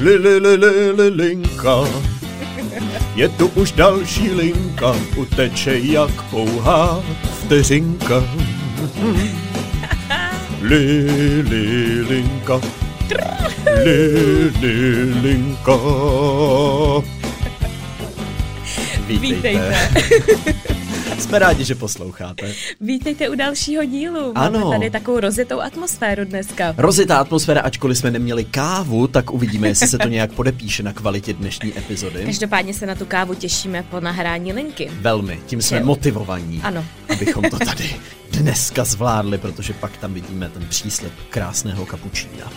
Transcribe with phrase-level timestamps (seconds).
[0.00, 1.76] Li, li, li, li, li, linka.
[3.16, 7.02] Je tu už další linka, uteče jak pouhá
[7.40, 8.24] vteřinka.
[10.60, 11.08] Li,
[11.48, 11.64] li,
[12.08, 12.60] linka.
[13.84, 14.00] Li,
[14.60, 14.76] li,
[15.22, 15.76] linka.
[19.08, 19.76] Vítejte.
[21.20, 22.54] Jsme rádi, že posloucháte.
[22.80, 24.32] Vítejte u dalšího dílu.
[24.34, 24.60] Ano.
[24.60, 26.74] Máme tady takovou rozjetou atmosféru dneska.
[26.76, 31.32] Rozitá atmosféra, ačkoliv jsme neměli kávu, tak uvidíme, jestli se to nějak podepíše na kvalitě
[31.32, 32.24] dnešní epizody.
[32.24, 34.90] Každopádně se na tu kávu těšíme po nahrání linky.
[35.00, 36.84] Velmi, tím jsme Že- motivovaní, Ano.
[37.08, 37.96] abychom to tady
[38.32, 42.52] dneska zvládli, protože pak tam vidíme ten příslip krásného kapučína.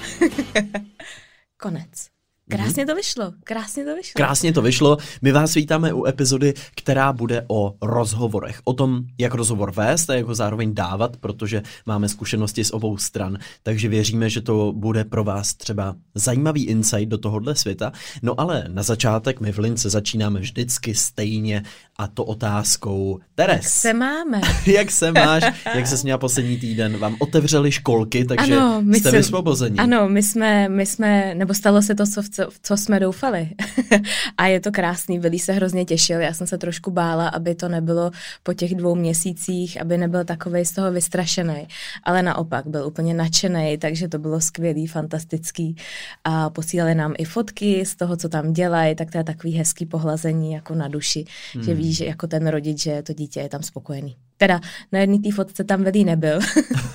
[1.62, 2.13] Konec.
[2.50, 4.12] Krásně to vyšlo, krásně to vyšlo.
[4.16, 4.98] Krásně to vyšlo.
[5.22, 8.60] My vás vítáme u epizody, která bude o rozhovorech.
[8.64, 12.98] O tom, jak rozhovor vést a jak ho zároveň dávat, protože máme zkušenosti z obou
[12.98, 13.38] stran.
[13.64, 17.92] Takže věříme, že to bude pro vás třeba zajímavý insight do tohohle světa.
[18.22, 21.64] No ale na začátek my v Lince začínáme vždycky stejně
[21.98, 23.56] a to otázkou Teres.
[23.56, 24.42] Jak se máme?
[24.66, 25.44] jak se máš?
[25.76, 26.98] Jak se měla poslední týden?
[26.98, 29.78] Vám otevřeli školky, takže ano, my jste jsme- vysvobození.
[29.80, 33.50] Ano, my jsme, my jsme, nebo stalo se to, co, v co, co jsme doufali.
[34.38, 37.70] a je to krásný, Billy se hrozně těšil, já jsem se trošku bála, aby to
[37.70, 38.12] nebylo
[38.44, 41.68] po těch dvou měsících, aby nebyl takovej z toho vystrašený,
[42.04, 45.76] ale naopak byl úplně nadšený, takže to bylo skvělý, fantastický
[46.24, 49.86] a posílali nám i fotky z toho, co tam dělají, tak to je takový hezký
[49.86, 51.64] pohlazení jako na duši, hmm.
[51.64, 54.16] že víš, že jako ten rodič, že to dítě je tam spokojený.
[54.38, 56.40] Teda na jedné té fotce tam Vilí nebyl.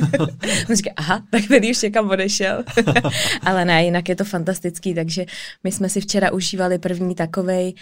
[0.70, 2.64] On říká, aha, tak Vilí už někam odešel.
[3.42, 5.26] Ale ne, jinak je to fantastický, takže
[5.64, 7.74] my jsme si včera užívali první takovej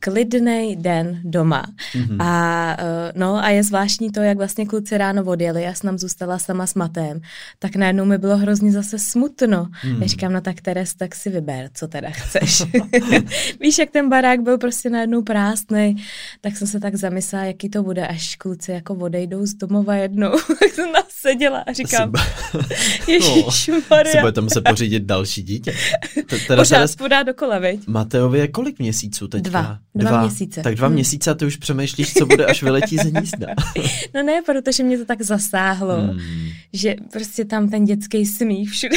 [0.00, 1.64] klidný den doma.
[1.94, 2.22] Mm-hmm.
[2.22, 5.98] A, eh, no, a je zvláštní to, jak vlastně kluci ráno odjeli, já jsem tam
[5.98, 7.20] zůstala sama s Matem,
[7.58, 9.68] tak najednou mi bylo hrozně zase smutno.
[9.84, 10.02] Mm.
[10.02, 12.62] Já říkám, no tak Teres, tak si vyber, co teda chceš.
[13.60, 15.96] Víš, jak ten barák byl prostě najednou prázdný,
[16.40, 20.30] tak jsem se tak zamyslela, jaký to bude, až kluci jako odejdou z domova jednou.
[20.60, 22.12] tak jsem tam seděla a říkám,
[23.04, 25.74] Si Ježišmarja, budete muset pořídit další dítě.
[26.46, 27.86] Teda pořád Teres, podá dokola, veď?
[27.86, 29.50] Mateovi je kolik měsíců teďka?
[29.50, 29.78] Dva.
[29.94, 30.60] Dva měsíce.
[30.62, 30.94] Tak dva Hmm.
[30.94, 33.46] měsíce a ty už přemýšlíš, co bude, až vyletí ze hnízda.
[34.14, 36.18] No ne, protože mě to tak zasáhlo, Hmm.
[36.72, 38.96] že prostě tam ten dětský smích všude.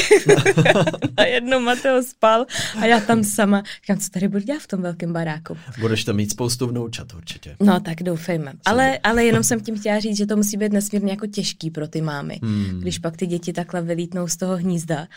[1.18, 2.46] a jednou Mateo spal
[2.80, 3.64] a já tam sama.
[3.82, 5.58] Říkám, co tady budu dělat v tom velkém baráku?
[5.80, 7.56] Budeš tam mít spoustu vnoučat určitě.
[7.60, 8.54] No tak doufejme.
[8.66, 11.88] Ale, ale jenom jsem tím chtěla říct, že to musí být nesmírně jako těžký pro
[11.88, 12.40] ty mámy.
[12.44, 12.80] Hmm.
[12.82, 15.08] Když pak ty děti takhle vylítnou z toho hnízda,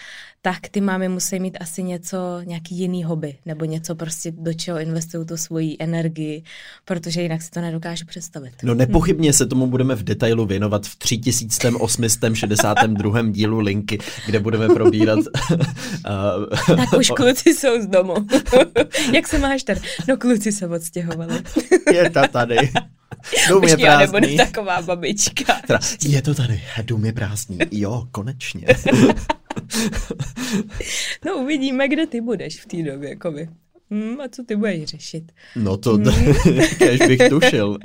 [0.42, 4.78] tak ty mámy musí mít asi něco, nějaký jiný hobby, nebo něco prostě, do čeho
[4.80, 6.42] investují tu svoji energii,
[6.84, 8.52] protože jinak si to nedokážu představit.
[8.62, 13.22] No nepochybně se tomu budeme v detailu věnovat v 3862.
[13.22, 15.24] dílu Linky, kde budeme probírat uh,
[16.76, 18.14] Tak už kluci jsou z domu.
[19.12, 19.80] Jak se máš tady?
[20.08, 21.34] No kluci se odstěhovali.
[21.92, 22.56] je to tady.
[23.48, 24.36] Dům je Už já nebudu prázdný.
[24.36, 25.60] taková babička.
[25.66, 27.58] Teda, je to tady, dům je prázdný.
[27.70, 28.66] Jo, konečně.
[31.26, 33.48] No uvidíme, kde ty budeš v té době, jakoby.
[33.94, 35.32] Hmm, a co ty budeš řešit?
[35.56, 35.98] No to,
[36.78, 37.78] kež bych tušil.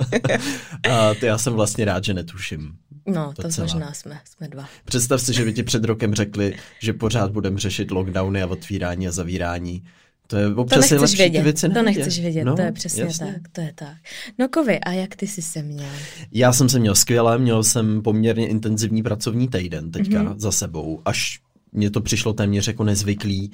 [0.90, 2.72] A to já jsem vlastně rád, že netuším.
[3.06, 3.64] No, to Docela.
[3.64, 4.68] možná jsme, jsme dva.
[4.84, 9.08] Představ si, že by ti před rokem řekli, že pořád budeme řešit lockdowny a otvírání
[9.08, 9.82] a zavírání.
[10.26, 13.02] To je To občas je nechceš vědět, věci to nechceš vědět, no, to je přesně
[13.02, 13.26] jasně.
[13.26, 13.96] tak, to je tak.
[14.38, 15.88] No Kovy, a jak ty jsi se měl?
[16.32, 20.32] Já jsem se měl skvěle, měl jsem poměrně intenzivní pracovní týden teďka Mhm.
[20.32, 20.38] mm-hmm.
[20.38, 21.40] za sebou, až
[21.72, 23.50] mně to přišlo téměř jako nezvyklý,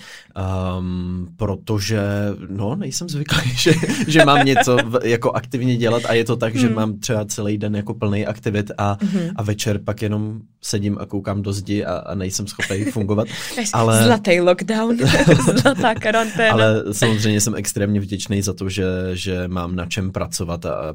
[0.78, 2.00] um, protože
[2.48, 3.72] no, nejsem zvyklý, že,
[4.08, 6.76] že mám něco v, jako aktivně dělat a je to tak, že Hmm.
[6.76, 9.30] mám třeba celý den jako plný aktivit a, Mhm.
[9.36, 13.28] a večer pak jenom sedím a koukám do zdi a, a nejsem schopný fungovat.
[13.72, 13.86] Ale...
[13.96, 14.96] Ale- Zlatý lockdown,
[15.62, 16.52] zlatá karanténa.
[16.52, 20.94] Ale samozřejmě jsem extrémně vděčný za to, že, že mám na čem pracovat a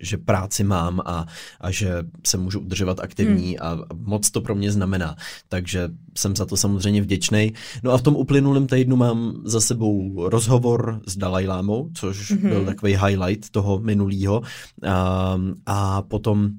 [0.00, 1.26] že práci mám a,
[1.60, 1.92] a že
[2.26, 3.68] se můžu udržovat aktivní hmm.
[3.68, 5.16] a moc to pro mě znamená.
[5.48, 7.52] Takže jsem za to samozřejmě vděčný.
[7.82, 12.40] No a v tom uplynulém týdnu mám za sebou rozhovor s Dalajlámou, což Mhm.
[12.40, 12.50] hmm.
[12.50, 14.42] byl takový highlight toho minulého.
[14.88, 16.50] A, a potom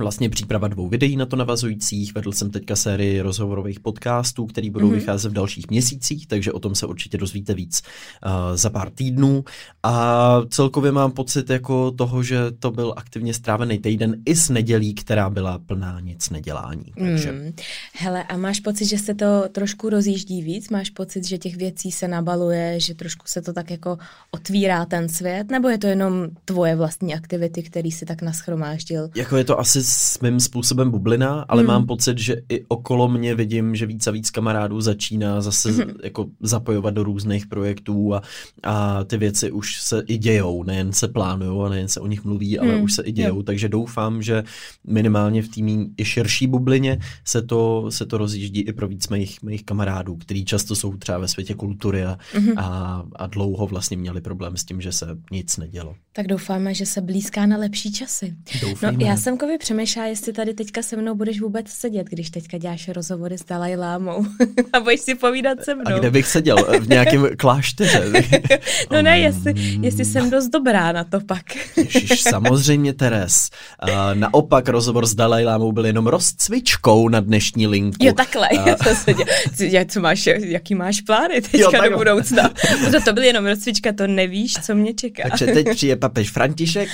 [0.00, 2.14] vlastně příprava dvou videí na to navazujících.
[2.14, 4.94] Vedl jsem teďka sérii rozhovorových podcastů, které budou mm-hmm.
[4.94, 7.82] vycházet v dalších měsících, takže o tom se určitě dozvíte víc
[8.26, 9.44] uh, za pár týdnů.
[9.82, 14.94] A celkově mám pocit jako toho, že to byl aktivně strávený týden i s nedělí,
[14.94, 16.92] která byla plná nic nedělání.
[16.98, 17.52] Takže Mm.
[17.94, 20.68] Hele, a máš pocit, že se to trošku rozjíždí víc?
[20.68, 23.98] Máš pocit, že těch věcí se nabaluje, že trošku se to tak jako
[24.30, 25.50] otvírá ten svět?
[25.50, 29.10] Nebo je to jenom tvoje vlastní aktivity, který si tak naschromáždil?
[29.16, 31.68] Jako je to asi svým způsobem bublina, ale hmm.
[31.68, 35.94] mám pocit, že i okolo mě vidím, že víc a víc kamarádů začíná zase hmm.
[36.02, 38.22] jako zapojovat do různých projektů a,
[38.62, 42.24] a ty věci už se i dějou, nejen se plánují a nejen se o nich
[42.24, 42.82] mluví, ale hmm.
[42.82, 43.42] už se i dějou, jo.
[43.42, 44.44] takže doufám, že
[44.86, 45.60] minimálně v té
[45.96, 50.44] i širší bublině se to, se to rozjíždí i pro víc mých, mých kamarádů, kteří
[50.44, 52.58] často jsou třeba ve světě kultury a, hmm.
[52.58, 55.94] a, a dlouho vlastně měli problém s tím, že se nic nedělo.
[56.12, 58.34] Tak doufáme, že se blízká na lepší časy.
[58.60, 58.98] Doufejme.
[58.98, 62.58] No, já jsem kově přemýšlela, jestli tady teďka se mnou budeš vůbec sedět, když teďka
[62.58, 64.24] děláš rozhovory s Dalaj Lámou
[64.72, 65.96] a budeš si povídat se mnou.
[65.96, 66.56] A kde bych seděl?
[66.80, 68.12] V nějakém klášteře?
[68.90, 71.44] no ne, jestli, jestli jsem dost dobrá na to pak.
[71.76, 73.50] Ježiš, samozřejmě, Teres.
[73.82, 78.06] Uh, naopak rozhovor s Dalaj Lámou byl jenom rozcvičkou na dnešní linku.
[78.06, 78.48] Jo, takhle.
[78.50, 82.50] Uh, co máš, jaký máš plány teďka jo, do budoucna?
[82.92, 85.22] to, to byl jenom rozcvička, to nevíš, co mě čeká.
[85.28, 86.88] Takže teď přijde papež František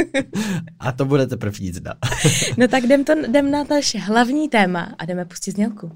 [0.80, 1.94] a to bude teprve jízda.
[2.56, 5.92] no tak jdem, to, jdem na naše hlavní téma a jdeme pustit znělku.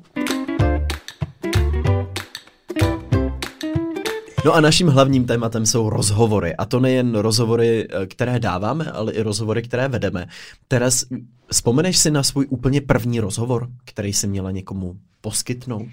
[4.45, 6.56] No a naším hlavním tématem jsou rozhovory.
[6.56, 10.27] A to nejen rozhovory, eh, které dáváme, ale i rozhovory, které vedeme.
[10.69, 11.05] Teraz
[11.53, 15.87] vzpomeneš si na svůj úplně první rozhovor, který jsi měla někomu poskytnout?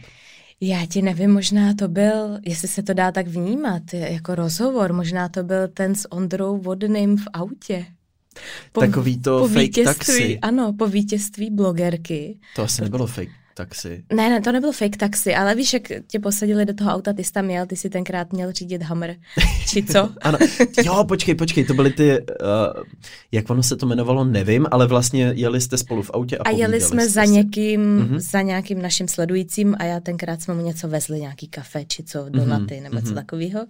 [0.62, 5.30] Já ti nevím, možná to byl, jestli se to dá tak vnímat, jako rozhovor, možná
[5.30, 7.86] to byl ten s Ondrou Vodným v autě.
[8.72, 10.40] Po, Takový to po fake taxi.
[10.40, 12.40] Ano, po vítězství blogerky.
[12.56, 14.04] To asi nebylo fake taxi.
[14.14, 17.24] Ne, ne, to nebyl fake taxi, ale víš, jak tě posadili do toho auta, ty
[17.24, 19.16] jsi tam měl, ty si tenkrát měl řídit Hammer,
[19.68, 20.10] či co?
[20.22, 20.38] ano,
[20.86, 22.84] jo, počkej, počkej, to byly ty, uh,
[23.32, 26.50] jak ono se to jmenovalo, nevím, ale vlastně jeli jste spolu v autě a A
[26.50, 28.20] jeli jsme za někým, mm-hmm.
[28.20, 32.26] za nějakým naším sledujícím a já tenkrát jsme mu něco vezli, nějaký kafe, či co,
[32.30, 32.84] donaty, mm-hmm.
[32.84, 33.14] nebo co mm-hmm.
[33.14, 33.66] takového.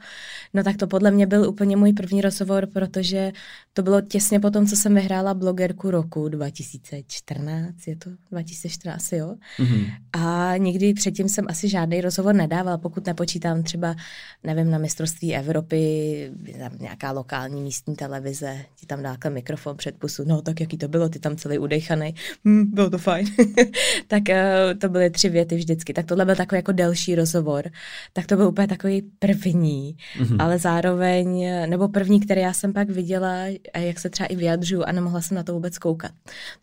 [0.54, 3.32] No tak to podle mě byl úplně můj první rozhovor, protože
[3.74, 9.36] to bylo těsně po tom, co jsem vyhrála blogerku roku 2014, je to 2014, jo?
[9.60, 9.75] Mm-hmm.
[9.76, 10.06] Mm-hmm.
[10.14, 13.96] A nikdy předtím jsem asi žádný rozhovor nedávala, pokud nepočítám třeba,
[14.44, 16.32] nevím, na mistrovství Evropy,
[16.80, 21.10] nějaká lokální místní televize, ti tam dá mikrofon před pusu, no tak jaký to bylo,
[21.10, 23.28] ty tam celý udechaný, hm, bylo to fajn.
[24.08, 25.94] tak uh, to byly tři věty vždycky.
[25.94, 27.70] Tak tohle byl takový jako delší rozhovor.
[28.14, 30.38] Tak to byl úplně takový první, mm-hmm.
[30.40, 33.36] ale zároveň, nebo první, který já jsem pak viděla,
[33.74, 36.12] a jak se třeba i vyjadřuju a nemohla jsem na to vůbec koukat.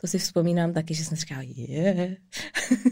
[0.01, 1.83] To si vzpomínám taky, že jsem říkala, je.
[1.83, 2.11] Yeah.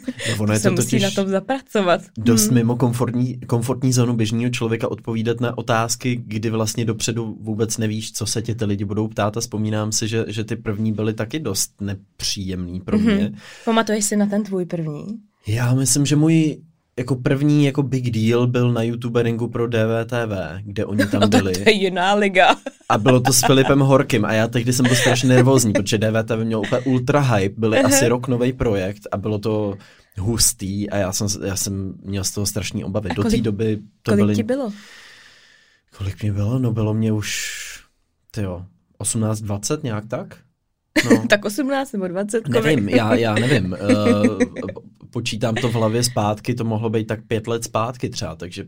[0.29, 2.01] No, ono je to musí na tom zapracovat.
[2.19, 2.55] Dost hmm.
[2.55, 8.27] mimo komfortní, komfortní zónu běžného člověka odpovídat na otázky, kdy vlastně dopředu vůbec nevíš, co
[8.27, 11.39] se tě ty lidi budou ptát a vzpomínám si, že, že ty první byly taky
[11.39, 13.15] dost nepříjemný pro mě.
[13.15, 13.35] Mm-hmm.
[13.65, 15.07] Pamatuješ si na ten tvůj první?
[15.47, 16.59] Já myslím, že můj
[16.99, 21.53] jako první jako big deal byl na youtuberingu pro DVTV, kde oni tam no, byli.
[21.53, 22.57] to je jiná liga.
[22.89, 26.45] a bylo to s Filipem Horkým a já tehdy jsem byl strašně nervózní, protože DVTV
[26.45, 27.87] měl úplně ultra hype, byly uh-huh.
[27.87, 29.75] asi rok nový projekt a bylo to
[30.19, 33.11] hustý a já jsem, já jsem měl z toho strašný obavy.
[33.11, 34.35] A Do té doby to kolik byly...
[34.35, 34.73] ti bylo?
[35.99, 36.59] Kolik mě bylo?
[36.59, 37.51] No bylo mě už,
[38.31, 38.67] tyjo,
[39.01, 40.39] 18-20 nějak tak.
[41.11, 41.27] No.
[41.29, 42.49] tak 18 nebo 20?
[42.49, 43.77] Nevím, já, já nevím.
[43.91, 44.39] Uh,
[45.11, 48.65] počítám to v hlavě zpátky, to mohlo být tak pět let zpátky třeba, takže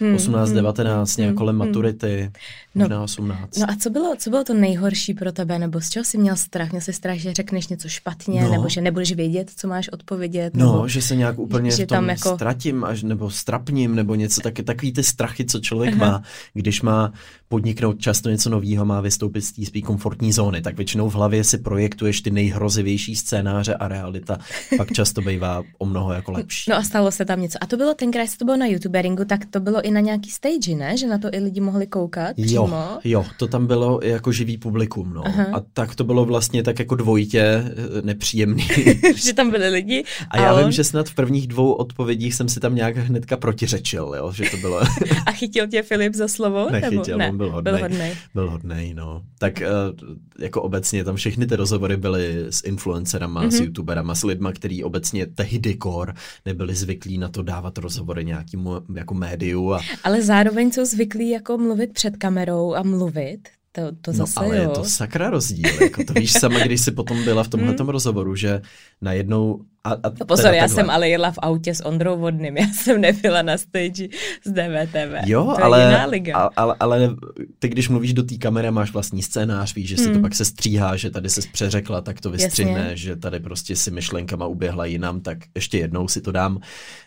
[0.00, 1.68] hmm, 18, hmm, 19, nějak hmm, kolem hmm.
[1.68, 2.30] maturity,
[2.74, 3.56] no, možná 18.
[3.58, 6.36] No a co bylo, co bylo to nejhorší pro tebe, nebo z čeho jsi měl
[6.36, 6.70] strach?
[6.70, 8.50] Měl jsi strach, že řekneš něco špatně, no.
[8.50, 10.56] nebo že nebudeš vědět, co máš odpovědět?
[10.56, 12.34] No, nebo, že se nějak úplně že v tom tam jako...
[12.34, 16.10] ztratím, až, nebo strapním, nebo něco taky, takový ty strachy, co člověk Aha.
[16.10, 16.22] má,
[16.54, 17.12] když má
[17.48, 21.44] podniknout často něco nového, má vystoupit z té své komfortní zóny, tak většinou v hlavě
[21.44, 24.38] si projektuješ ty nejhrozivější scénáře a realita
[24.76, 26.70] pak často bývá o mnoho jako lepší.
[26.70, 27.58] No a stalo se tam něco.
[27.60, 30.74] A to bylo tenkrát, to bylo na youtuberingu, tak to bylo i na nějaký stage,
[30.74, 30.96] ne?
[30.96, 32.98] Že na to i lidi mohli koukat jo, přímo?
[33.04, 35.26] Jo, to tam bylo jako živý publikum, no.
[35.26, 35.46] Aha.
[35.52, 38.68] A tak to bylo vlastně tak jako dvojitě eh, nepříjemný.
[39.14, 40.04] že tam byli lidi.
[40.30, 40.62] A, a já on...
[40.62, 44.44] vím, že snad v prvních dvou odpovědích jsem si tam nějak hnedka protiřečil, jo, že
[44.50, 44.80] to bylo.
[45.26, 46.70] a chytil tě Filip za slovo?
[46.70, 47.18] Nechytil, nebo?
[47.18, 47.72] Ne, on byl hodnej.
[47.72, 48.14] Byl hodnej.
[48.34, 49.22] Byl hodnej, no.
[49.38, 50.08] Tak uh,
[50.38, 53.50] jako obecně tam všechny ty rozhovory byly s influencerama, mm-hmm.
[53.50, 56.14] s youtuberama, s lidma, který obecně tehdy kor
[56.46, 59.72] nebyli zvyklí na to dávat rozhovory nějakému jako médiu.
[59.72, 59.80] A...
[60.04, 64.46] Ale zároveň jsou zvyklí jako mluvit před kamerou a mluvit, to, to no, zase no,
[64.46, 64.62] ale jo.
[64.62, 65.82] je to sakra rozdíl.
[65.82, 67.88] Jako to víš sama, když jsi potom byla v tomhle mm.
[67.88, 68.62] rozhovoru, že
[69.00, 72.66] najednou A, a no pozor, já jsem ale jela v autě s Ondrou Vodným, já
[72.66, 74.08] jsem nebyla na stage
[74.44, 75.26] z DVTV.
[75.26, 76.36] Jo, to ale, je jiná liga.
[76.36, 77.16] Ale, ale, ale
[77.58, 80.14] ty, když mluvíš do té kamery, máš vlastní scénář, víš, že si hmm.
[80.14, 83.90] to pak se stříhá, že tady se přeřekla, tak to vystřihne, že tady prostě si
[83.90, 86.60] myšlenkama uběhla jinam, tak ještě jednou si to dám.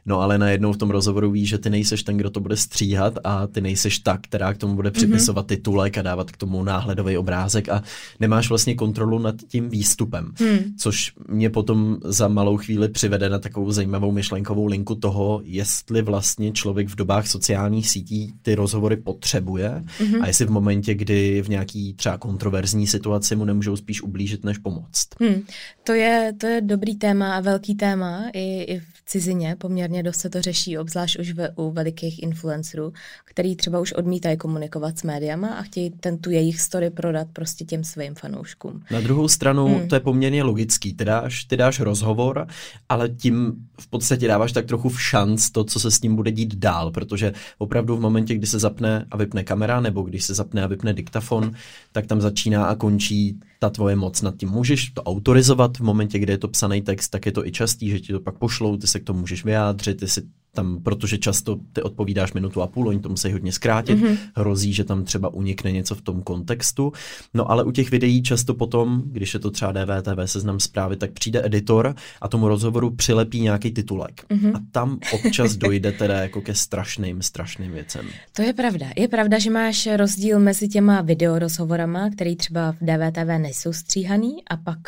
[0.05, 3.13] No ale najednou v tom rozhovoru víš, že ty nejseš ten, kdo to bude stříhat
[3.23, 4.93] a ty nejseš ta, která k tomu bude mhm.
[4.93, 5.49] připisovat mm-hmm.
[5.49, 7.83] titulek a dávat k tomu náhledový obrázek a
[8.19, 10.59] nemáš vlastně kontrolu nad tím výstupem, hmm.
[10.79, 16.51] což mě potom za malou chvíli přivede na takovou zajímavou myšlenkovou linku toho, jestli vlastně
[16.51, 20.21] člověk v dobách sociálních sítí ty rozhovory potřebuje mm-hmm.
[20.21, 24.57] a jestli v momentě, kdy v nějaký třeba kontroverzní situaci mu nemůžou spíš ublížit, než
[24.57, 25.07] pomoct.
[25.19, 25.43] Hmm.
[25.83, 29.55] To, je, to je dobrý téma a velký téma i, i v cizině.
[29.57, 32.93] Poměrně dost se to řeší, obzvlášť už ve, u velikých influencerů,
[33.25, 37.65] který třeba už odmítají komunikovat s médiama a chtějí ten tu jejich story prodat prostě
[37.65, 38.83] těm svým fanouškům.
[38.91, 39.87] Na druhou stranu hmm.
[39.87, 40.93] to je poměrně logický.
[40.93, 42.47] Ty dáš, ty dáš rozhovor,
[42.89, 46.31] ale tím v podstatě dáváš tak trochu v šanc to, co se s ním bude
[46.31, 50.33] dít dál, protože opravdu v momentě, kdy se zapne a vypne kamera, nebo když se
[50.33, 51.51] zapne a vypne diktafon,
[51.91, 54.49] tak tam začíná a končí ta tvoje moc nad tím.
[54.49, 57.89] Můžeš to autorizovat v momentě, kdy je to psaný text, tak je to i častý,
[57.89, 60.21] že ti to pak pošlou, ty se k tomu můžeš vyjádřit, ty si
[60.55, 64.17] tam, protože často ty odpovídáš minutu a půl, oni to musí hodně zkrátit, mm-hmm.
[64.35, 66.93] hrozí, že tam třeba unikne něco v tom kontextu.
[67.33, 71.11] No ale u těch videí často potom, když je to třeba DVTV seznam zprávy, tak
[71.11, 74.25] přijde editor a tomu rozhovoru přilepí nějaký titulek.
[74.29, 74.55] Mm-hmm.
[74.55, 78.05] A tam občas dojde teda jako ke strašným, strašným věcem.
[78.33, 78.87] To je pravda.
[78.95, 84.57] Je pravda, že máš rozdíl mezi těma videorozhovorama, který třeba v DVTV nejsou stříhaný a
[84.57, 84.79] pak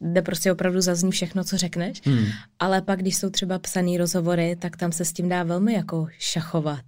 [0.00, 2.00] jde prostě opravdu zazní všechno, co řekneš.
[2.04, 2.24] Hmm.
[2.58, 6.06] Ale pak, když jsou třeba psaný rozhovory, tak tam se s tím dá velmi jako
[6.18, 6.84] šachovat.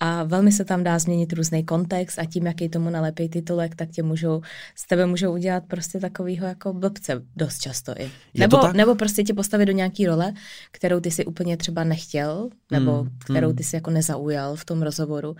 [0.00, 3.90] A velmi se tam dá změnit různý kontext a tím, jaký tomu nalepí titulek, tak
[3.90, 4.40] tě můžou,
[4.74, 8.10] z tebe můžou udělat prostě takovýho jako blbce dost často i.
[8.34, 10.32] nebo, nebo prostě tě postavit do nějaký role,
[10.72, 13.56] kterou ty si úplně třeba nechtěl, nebo hmm, kterou hmm.
[13.56, 15.36] ty si jako nezaujal v tom rozhovoru.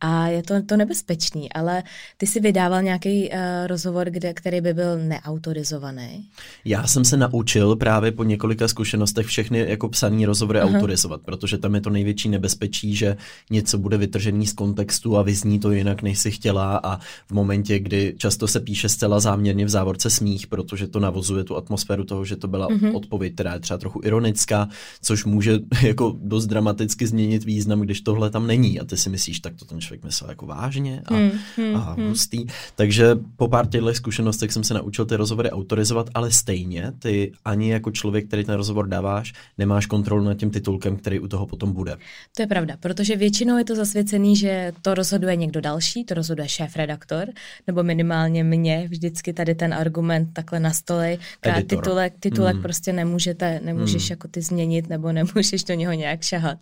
[0.00, 1.82] A je to, to nebezpečný, ale
[2.16, 6.28] ty si vydával nějaký uh, rozhovor, kde, který by byl neautorizovaný.
[6.64, 10.70] Já jsem se naučil právě po několika zkušenostech všechny jako psaný rozhovory Aha.
[10.70, 13.16] autorizovat, protože tam je to největší nebezpečí, že
[13.50, 17.78] něco bude vytržený z kontextu a vyzní to jinak, než si chtěla a v momentě,
[17.78, 22.24] kdy často se píše zcela záměrně v závorce smích, protože to navozuje tu atmosféru toho,
[22.24, 22.96] že to byla mm-hmm.
[22.96, 24.68] odpověď, která je třeba trochu ironická,
[25.02, 29.40] což může jako dost dramaticky změnit význam, když tohle tam není a ty si myslíš,
[29.40, 32.08] tak to ten člověk myslel jako vážně a, mm, hmm, a hmm.
[32.08, 32.46] hustý.
[32.74, 37.70] Takže po pár těchto zkušenostech jsem se naučil ty rozhovory autorizovat, ale stejně ty ani
[37.70, 41.72] jako člověk, který ten rozhovor dáváš, nemáš kontrolu nad tím titulkem, který u toho potom
[41.72, 41.96] bude.
[42.36, 46.48] To je pravda, protože většinou je to zasvěcený, že to rozhoduje někdo další, to rozhoduje
[46.48, 47.28] šéf-redaktor,
[47.66, 51.18] nebo minimálně mě vždycky tady ten argument takhle na stole,
[51.66, 52.62] titulek, titulek mm.
[52.62, 54.12] prostě nemůžete, nemůžeš mm.
[54.12, 56.58] jako ty změnit, nebo nemůžeš do něho nějak šahat.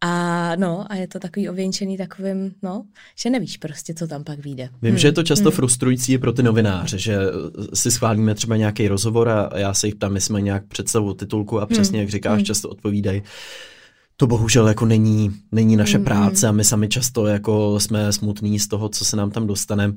[0.00, 2.84] A no, a je to takový ověnčený takovým, no,
[3.18, 4.68] že nevíš prostě, co tam pak vyjde.
[4.82, 4.98] Vím, hmm.
[4.98, 5.56] že je to často hmm.
[5.56, 7.16] frustrující pro ty novináře, že
[7.74, 11.60] si schválíme třeba nějaký rozhovor a já se jich ptám, jestli mají nějak představu titulku
[11.60, 12.00] a přesně, hmm.
[12.00, 12.44] jak říkáš, hmm.
[12.44, 13.22] často odpovídají
[14.22, 16.04] to bohužel jako není, není naše mm.
[16.04, 19.92] práce a my sami často jako jsme smutní z toho, co se nám tam dostane.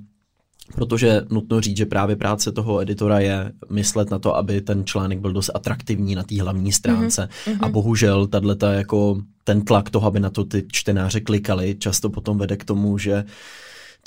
[0.75, 5.20] Protože nutno říct, že právě práce toho editora je myslet na to, aby ten článek
[5.20, 7.29] byl dost atraktivní na té hlavní stránce.
[7.46, 7.58] Mm-hmm.
[7.62, 12.38] A bohužel tato jako ten tlak toho, aby na to ty čtenáře klikali, často potom
[12.38, 13.24] vede k tomu, že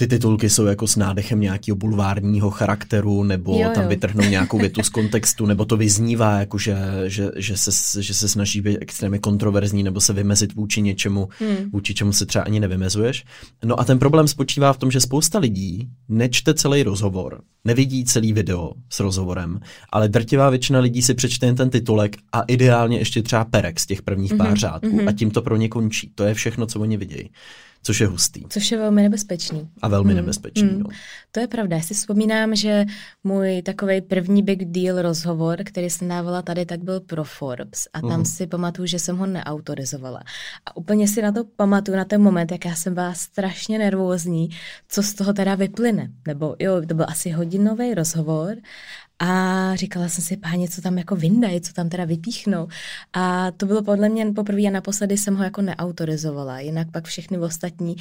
[0.00, 3.70] ty titulky jsou jako s nádechem nějakého bulvárního charakteru, nebo jo, jo.
[3.74, 6.76] tam vytrhnou nějakou větu z kontextu, nebo to vyznívá, jako že,
[7.06, 11.70] že, že, se, že se snaží být extrémně kontroverzní, nebo se vymezit vůči něčemu, hmm.
[11.72, 13.24] vůči čemu se třeba ani nevymezuješ.
[13.64, 18.32] No a ten problém spočívá v tom, že spousta lidí nečte celý rozhovor, nevidí celý
[18.32, 19.60] video s rozhovorem,
[19.92, 23.86] ale drtivá většina lidí si přečte jen ten titulek a ideálně ještě třeba perek z
[23.86, 25.08] těch prvních pár mm-hmm, řádků mm-hmm.
[25.08, 26.12] a tím to pro ně končí.
[26.14, 27.30] To je všechno, co oni vidějí
[27.82, 28.44] což je hustý.
[28.48, 29.68] Což je velmi nebezpečný.
[29.82, 30.16] A velmi hmm.
[30.16, 30.78] nebezpečný, hmm.
[30.78, 30.88] no.
[31.32, 31.76] To je pravda.
[31.76, 32.84] Já si vzpomínám, že
[33.24, 37.88] můj takový první big deal rozhovor, který jsem dávala tady, tak byl pro Forbes.
[37.92, 38.36] A tam uh-huh.
[38.36, 40.20] si pamatuju, že jsem ho neautorizovala.
[40.66, 44.48] A úplně si na to pamatuju, na ten moment, jak já jsem byla strašně nervózní,
[44.88, 46.08] co z toho teda vyplyne.
[46.26, 48.56] Nebo jo, to byl asi hodinový rozhovor
[49.18, 52.68] a říkala jsem si, páně, co tam jako vyndají, co tam teda vypíchnou.
[53.12, 56.60] A to bylo podle mě poprvé a naposledy jsem ho jako neautorizovala.
[56.60, 57.96] Jinak pak všechny ostatní,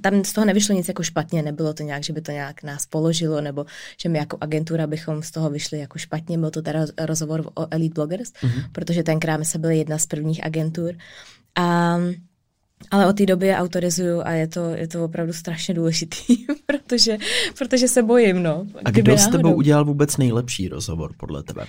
[0.00, 2.86] tam z toho nevyšlo nic jako špatně, nebylo to nějak, že by to nějak nás
[2.86, 3.66] položilo, nebo
[4.00, 6.38] že my jako agentura bychom z toho vyšli jako špatně.
[6.38, 8.64] Byl to teda rozhovor o Elite Bloggers, mm-hmm.
[8.72, 10.94] protože tenkrát my se byli jedna z prvních agentur.
[11.56, 11.98] A
[12.90, 17.18] ale od té doby autorizuju a je to, je to opravdu strašně důležitý, protože,
[17.58, 18.66] protože se bojím, no.
[18.84, 21.66] A kdo s tebou udělal vůbec nejlepší rozhovor podle tebe?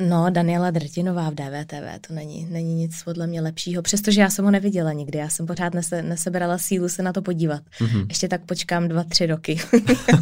[0.00, 4.44] No, Daniela Drtinová v DVTV, to není, není nic podle mě lepšího, přestože já jsem
[4.44, 7.62] ho neviděla nikdy, já jsem pořád nese, nesebrala sílu se na to podívat.
[7.78, 8.06] Mm-hmm.
[8.08, 9.60] Ještě tak počkám dva, tři roky,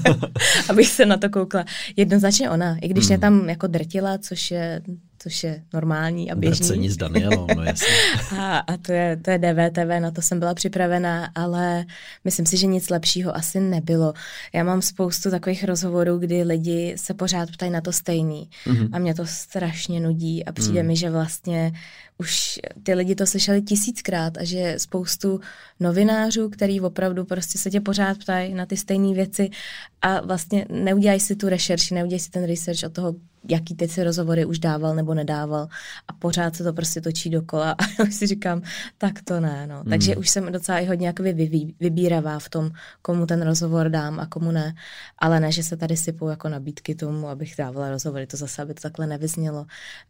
[0.69, 1.65] abych se na to koukla.
[1.97, 3.09] Jednoznačně ona, i když mm.
[3.09, 4.83] mě tam jako drtila, což je
[5.23, 6.67] což je normální a běžný.
[6.67, 7.87] Drcení s Danielou, no jasně.
[8.39, 11.85] a, a to, je, to je DVTV, na to jsem byla připravená, ale
[12.25, 14.13] myslím si, že nic lepšího asi nebylo.
[14.53, 18.89] Já mám spoustu takových rozhovorů, kdy lidi se pořád ptají na to stejný mm-hmm.
[18.93, 20.89] a mě to strašně nudí a přijde mm.
[20.89, 21.73] mi, že vlastně
[22.19, 25.41] už ty lidi to slyšeli tisíckrát a že spoustu
[25.81, 29.51] novinářů, který opravdu prostě se tě pořád ptají na ty stejné věci
[30.03, 33.15] a vlastně neudělají si tu rešerši, neudělají si ten research od toho,
[33.49, 35.69] jaký teď si rozhovory už dával nebo nedával
[36.09, 38.63] a pořád se to prostě točí dokola a já si říkám,
[38.99, 39.81] tak to ne, no.
[39.81, 39.91] Hmm.
[39.91, 42.71] Takže už jsem docela i hodně jakoby vybí, vybíravá v tom,
[43.03, 44.75] komu ten rozhovor dám a komu ne,
[45.19, 48.75] ale ne, že se tady sypou jako nabídky tomu, abych dávala rozhovory, to zase, aby
[48.75, 49.67] to takhle nevyznělo.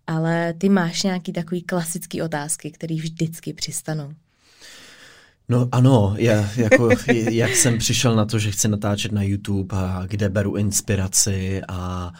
[0.06, 4.12] Ale ty máš nějaký takový klasický otázky, které vždycky přistanou.
[5.50, 6.88] No ano, já, jako,
[7.30, 12.12] jak jsem přišel na to, že chci natáčet na YouTube a kde beru inspiraci a,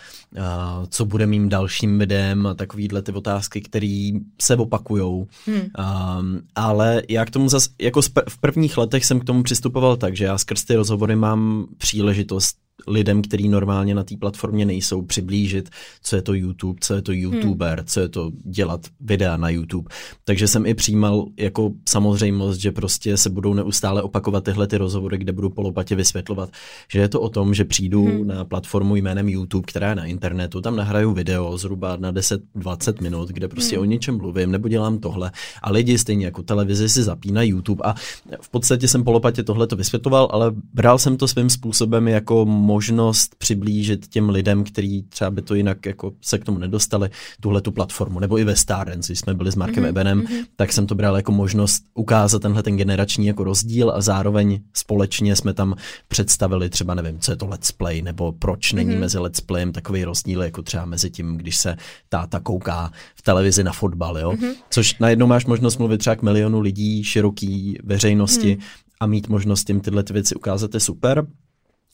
[0.42, 4.10] a co bude mým dalším videem a takovýhle ty otázky, které
[4.42, 5.26] se opakujou.
[5.46, 5.56] Hmm.
[5.56, 10.16] Um, ale já k tomu zase, jako v prvních letech jsem k tomu přistupoval tak,
[10.16, 12.56] že já skrz ty rozhovory mám příležitost
[12.88, 15.70] lidem, kteří normálně na té platformě nejsou, přiblížit,
[16.02, 17.86] co je to YouTube, co je to YouTuber, hmm.
[17.86, 19.90] co je to dělat videa na YouTube.
[20.24, 25.18] Takže jsem i přijímal jako samozřejmost, že prostě se budou neustále opakovat tyhle ty rozhovory,
[25.18, 26.50] kde budu polopatě vysvětlovat,
[26.92, 28.26] že je to o tom, že přijdu hmm.
[28.26, 33.28] na platformu jménem YouTube, která je na internetu, tam nahraju video zhruba na 10-20 minut,
[33.28, 33.82] kde prostě hmm.
[33.82, 35.32] o něčem mluvím, nebo dělám tohle
[35.62, 37.94] a lidi stejně jako televizi si zapínají YouTube a
[38.40, 43.34] v podstatě jsem polopatě tohle to vysvětloval, ale bral jsem to svým způsobem jako možnost
[43.38, 47.10] přiblížit těm lidem, kteří třeba by to jinak jako se k tomu nedostali,
[47.40, 48.20] tuhle tu platformu.
[48.20, 49.88] Nebo i ve Starens, když jsme byli s Markem mm-hmm.
[49.88, 50.44] Ebenem, mm-hmm.
[50.56, 55.36] tak jsem to bral jako možnost ukázat tenhle ten generační jako rozdíl a zároveň společně
[55.36, 55.74] jsme tam
[56.08, 59.00] představili třeba, nevím, co je to let's play, nebo proč není mm-hmm.
[59.00, 61.76] mezi let's playem takový rozdíl, jako třeba mezi tím, když se
[62.08, 64.32] táta kouká v televizi na fotbal, jo?
[64.32, 64.54] Mm-hmm.
[64.70, 68.62] Což najednou máš možnost mluvit třeba k milionu lidí, široký veřejnosti, mm.
[69.00, 71.26] a mít možnost jim tyhle ty věci ukázat je super.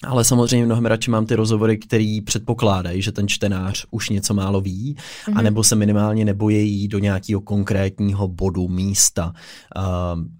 [0.04, 4.60] Ale samozřejmě mnohem radši mám ty rozhovory, který předpokládají, že ten čtenář už něco málo
[4.60, 5.38] ví, mm-hmm.
[5.38, 9.32] anebo se minimálně nebojejí do nějakého konkrétního bodu, místa
[9.76, 9.82] uh,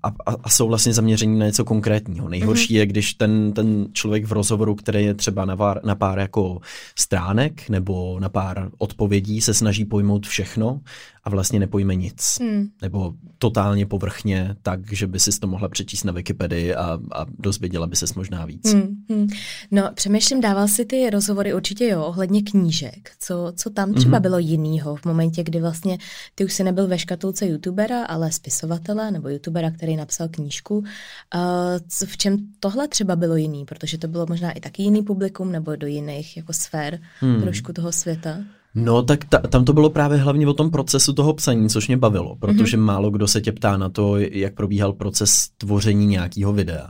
[0.03, 2.29] a, a, a jsou vlastně zaměření na něco konkrétního.
[2.29, 2.79] Nejhorší mm-hmm.
[2.79, 6.59] je, když ten, ten člověk v rozhovoru, který je třeba na pár, na pár jako
[6.99, 10.81] stránek nebo na pár odpovědí, se snaží pojmout všechno
[11.27, 12.39] a vlastně nepojme nic.
[12.41, 12.69] Hmm.
[12.83, 17.87] Nebo totálně povrchně, tak, že by si to mohla přečíst na Wikipedii a, a dozvěděla
[17.87, 18.73] by se možná víc.
[18.73, 19.05] Hmm.
[19.09, 19.27] Hmm.
[19.71, 23.11] No, přemýšlím, dával si ty rozhovory určitě jo, ohledně knížek.
[23.19, 24.23] Co, co tam třeba hmm.
[24.23, 25.99] bylo jinýho v momentě, kdy vlastně
[26.35, 30.79] ty už si nebyl ve škatulce youtubera, ale spisovatele nebo youtubera, který napsal knížku.
[30.79, 30.85] Uh,
[32.07, 33.65] v čem tohle třeba bylo jiný?
[33.65, 37.43] Protože to bylo možná i taky jiný publikum nebo do jiných jako sfér hmm.
[37.43, 38.39] trošku toho světa.
[38.79, 41.97] No, tak ta, tam to bylo právě hlavně o tom procesu toho psaní, což mě
[41.97, 42.85] bavilo, protože mm-hmm.
[42.85, 46.89] málo kdo se tě ptá na to, jak probíhal proces tvoření nějakého videa.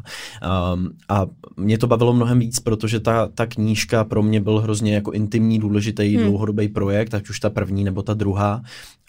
[0.74, 4.94] Um, a mě to bavilo mnohem víc, protože ta, ta knížka pro mě byl hrozně
[4.94, 6.22] jako intimní, důležitý, mm.
[6.22, 8.62] dlouhodobý projekt, ať už ta první nebo ta druhá.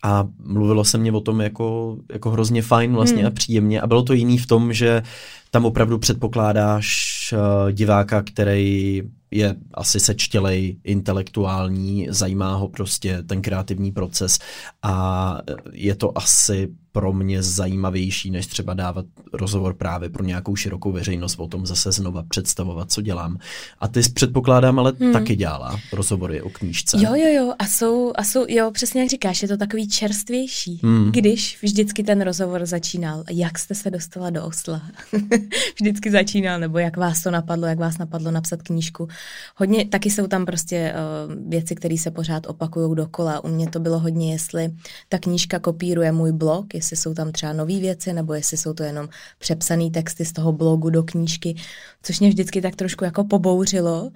[0.03, 3.27] A mluvilo se mě o tom jako, jako hrozně fajn vlastně mm.
[3.27, 3.81] a příjemně.
[3.81, 5.03] A bylo to jiný v tom, že
[5.51, 6.87] tam opravdu předpokládáš
[7.33, 14.39] uh, diváka, který je asi sečtělej, intelektuální, zajímá ho prostě ten kreativní proces
[14.83, 15.37] a
[15.71, 21.39] je to asi pro mě zajímavější, než třeba dávat rozhovor právě pro nějakou širokou veřejnost,
[21.39, 23.37] o tom zase znova představovat, co dělám.
[23.79, 25.13] A ty předpokládám, ale hmm.
[25.13, 26.97] taky dělala rozhovory o knížce.
[26.97, 30.79] Jo, jo, jo, a jsou, a jsou, jo, přesně jak říkáš, je to takový čerstvější,
[30.83, 31.11] hmm.
[31.11, 33.23] když vždycky ten rozhovor začínal.
[33.29, 34.81] Jak jste se dostala do Osla?
[35.79, 39.07] vždycky začínal, nebo jak vás to napadlo, jak vás napadlo napsat knížku.
[39.55, 43.43] Hodně, taky jsou tam prostě uh, věci, které se pořád opakují dokola.
[43.43, 44.69] U mě to bylo hodně, jestli
[45.09, 48.83] ta knížka kopíruje můj blog, jestli jsou tam třeba nové věci, nebo jestli jsou to
[48.83, 51.55] jenom přepsané texty z toho blogu do knížky,
[52.03, 54.11] což mě vždycky tak trošku jako pobouřilo.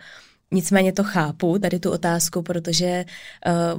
[0.53, 3.05] Nicméně to chápu, tady tu otázku, protože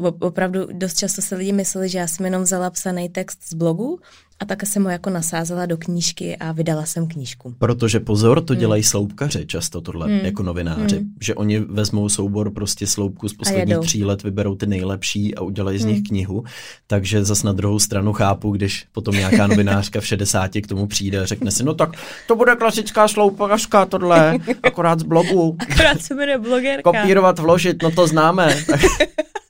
[0.01, 3.55] uh, opravdu dost často se lidi mysleli, že já jsem jenom vzala psaný text z
[3.55, 3.99] blogu
[4.43, 7.55] a tak jsem ho jako nasázela do knížky a vydala jsem knížku.
[7.59, 8.61] Protože pozor, to hmm.
[8.61, 10.25] dělají sloupkaři často tohle, hmm.
[10.25, 11.15] jako novináři, hmm.
[11.21, 15.79] že oni vezmou soubor prostě sloupku z posledních tří let, vyberou ty nejlepší a udělají
[15.79, 16.05] z nich hmm.
[16.05, 16.45] knihu,
[16.87, 21.21] takže zas na druhou stranu chápu, když potom nějaká novinářka v 60 k tomu přijde
[21.21, 21.91] a řekne si, no tak
[22.29, 25.57] to bude klasická sloupařka tohle, akorát z blogu.
[25.59, 26.83] Akorát se jmenuje blogerka.
[26.83, 28.57] Kopírovat, vložit, no to známe.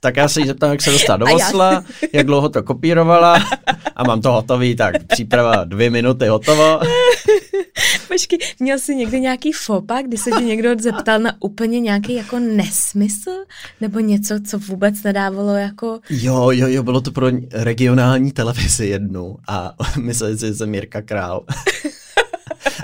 [0.03, 3.35] tak já se jí zeptám, jak se dostala do Osla, jak dlouho to kopírovala
[3.95, 6.79] a mám to hotový, tak příprava dvě minuty hotovo.
[8.07, 12.39] Počkej, měl jsi někdy nějaký fopa, kdy se ti někdo zeptal na úplně nějaký jako
[12.39, 13.31] nesmysl?
[13.81, 15.99] Nebo něco, co vůbec nedávalo jako...
[16.09, 21.01] Jo, jo, jo, bylo to pro regionální televizi jednu a mysleli si, že jsem Jirka
[21.01, 21.45] Král.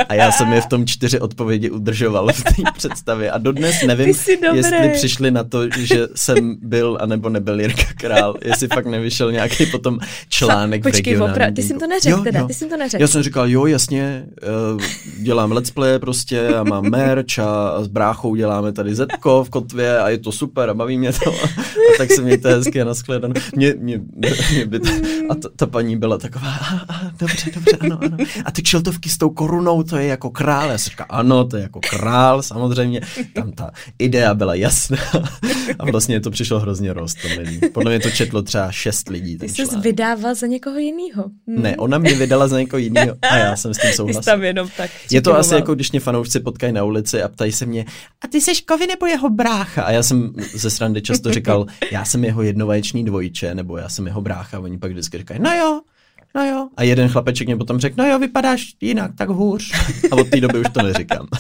[0.10, 3.32] A já jsem je v tom čtyři odpovědi udržoval v té představě.
[3.32, 4.16] A dodnes nevím,
[4.54, 8.36] jestli přišli na to, že jsem byl anebo nebyl Jirka Král.
[8.46, 12.24] Jestli fakt nevyšel nějaký potom článek Počkej, v regionálním opra- ty jsi to neřekl jo,
[12.24, 12.48] teda, jo.
[12.48, 13.02] ty jsi to neřekl.
[13.02, 14.26] Já jsem říkal, jo, jasně,
[14.74, 14.82] uh,
[15.24, 19.50] dělám let's play prostě a mám merch a, a s bráchou děláme tady Zetko v
[19.50, 21.30] kotvě a je to super a baví mě to.
[21.30, 23.34] A, a tak se mějte hezky a nashledanou.
[23.56, 24.02] Mě, mě,
[24.52, 24.80] mě by
[25.30, 28.18] a ta, ta, paní byla taková, a, a, dobře, dobře, ano, ano.
[28.46, 30.70] A ty kšeltovky s tou korunou, to je jako král.
[30.72, 33.02] Já jsem říkal, ano, to je jako král, samozřejmě.
[33.34, 34.98] Tam ta idea byla jasná.
[35.80, 37.60] A vlastně to přišlo hrozně roztomilý.
[37.74, 39.38] Podle mě to četlo třeba šest lidí.
[39.38, 41.24] Ty jsi vydával za někoho jiného.
[41.48, 41.62] Hmm.
[41.62, 44.22] Ne, ona mě vydala za někoho jiného a já jsem s tím souhlasil.
[44.22, 44.92] tam jenom tak.
[45.12, 47.86] Je to asi jako, když mě fanoušci potkají na ulici a ptají se mě,
[48.22, 49.84] a ty seš Kovy nebo jeho brácha?
[49.84, 54.08] A já jsem ze srandy často říkal, já jsem jeho jednovaječný dvojče, nebo já jsem
[54.08, 54.58] jeho brácha.
[54.58, 55.79] A oni pak vždycky říkají, no jo,
[56.36, 56.70] no jo.
[56.78, 59.72] A jeden chlapeček mě potom řekl, no jo, vypadáš jinak, tak hůř.
[60.12, 61.28] A od té doby už to neříkám.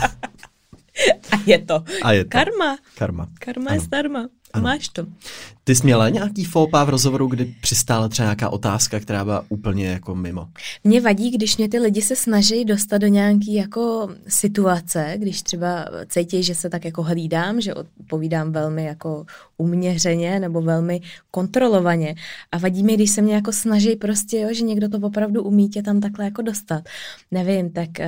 [1.31, 1.83] A je to.
[2.03, 2.29] A je to.
[2.29, 2.77] Karma.
[2.97, 3.27] Karma.
[3.39, 3.75] Karma ano.
[3.75, 4.27] je zdarma.
[4.53, 4.63] Ano.
[4.63, 5.05] Máš to.
[5.63, 9.87] Ty jsi měla nějaký fópa v rozhovoru, kdy přistála třeba nějaká otázka, která byla úplně
[9.87, 10.47] jako mimo?
[10.83, 15.85] Mě vadí, když mě ty lidi se snaží dostat do nějaký jako situace, když třeba
[16.07, 19.25] cítí, že se tak jako hlídám, že odpovídám velmi jako
[19.59, 22.15] uměřeně nebo velmi kontrolovaně.
[22.51, 25.69] A vadí mi, když se mě jako snaží prostě, jo, že někdo to opravdu umí
[25.69, 26.83] tě tam takhle jako dostat.
[27.31, 28.05] Nevím, tak uh,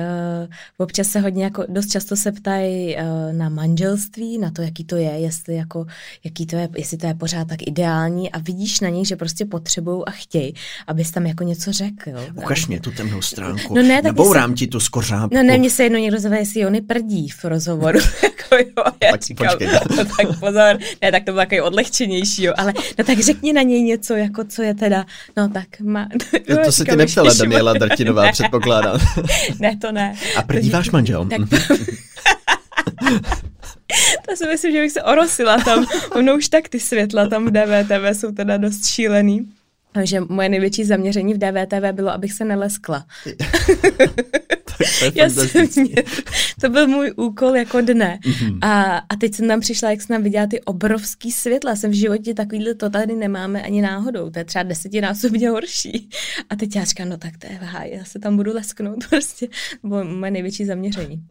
[0.78, 4.96] občas se hodně jako, dost často se ptají uh, na manželství, na to, jaký to
[4.96, 5.86] je, jestli jako,
[6.24, 9.44] jaký to je, jestli to je pořád tak ideální a vidíš na nich, že prostě
[9.44, 10.54] potřebují a chtějí,
[10.86, 12.10] abys tam jako něco řekl.
[12.10, 12.20] Jo.
[12.34, 13.74] Ukaž mě tu temnou stránku.
[13.74, 14.56] No ne, tak Nebourám se...
[14.56, 15.36] ti tu skořápku.
[15.36, 17.98] No ne, mě se jednou někdo zve, jestli oni prdí v rozhovoru.
[18.22, 19.68] jako jo, já tak říkám, počkej.
[19.96, 23.82] no, tak pozor, ne, tak to takový odlehčenější, jo, ale no tak řekni na něj
[23.82, 25.04] něco, jako co je teda,
[25.36, 26.08] no tak má.
[26.48, 28.32] No, to se ti neptala Daniela Drtinová, ne.
[28.32, 29.00] předpokládám.
[29.60, 30.14] ne, to ne.
[30.36, 31.28] A prdí váš manžel?
[31.28, 31.40] Tak
[34.28, 35.86] to si myslím, že bych se orosila tam.
[36.14, 39.48] Ono už tak ty světla tam v DVTV jsou teda dost šílený.
[39.92, 43.04] Takže moje největší zaměření v DVTV bylo, abych se neleskla.
[45.14, 46.04] Já jsem mě,
[46.60, 48.18] to byl můj úkol jako dne.
[48.22, 48.58] Mm-hmm.
[48.60, 51.76] A, a teď jsem tam přišla, jak jsem tam viděla ty obrovský světla.
[51.76, 54.30] Jsem v životě takovýhle to tady nemáme ani náhodou.
[54.30, 56.08] To je třeba desetinásobně horší.
[56.50, 59.48] A teď já říkám, no tak to je váha, já se tam budu lesknout prostě.
[59.82, 61.22] To bylo moje největší zaměření.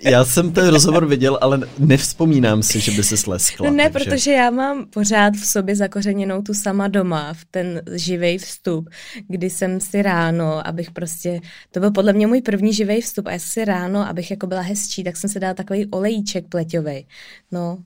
[0.00, 3.70] já jsem ten rozhovor viděl, ale nevzpomínám si, že by se sleskla.
[3.70, 4.04] No ne, takže...
[4.04, 8.90] protože já mám pořád v sobě zakořeněnou tu sama doma, v ten živý vstup,
[9.28, 13.32] kdy jsem si ráno, abych prostě to byl podle mě můj první živý vstup a
[13.32, 17.06] já si ráno, abych jako byla hezčí, tak jsem si dala takový olejček pleťový.
[17.52, 17.78] No,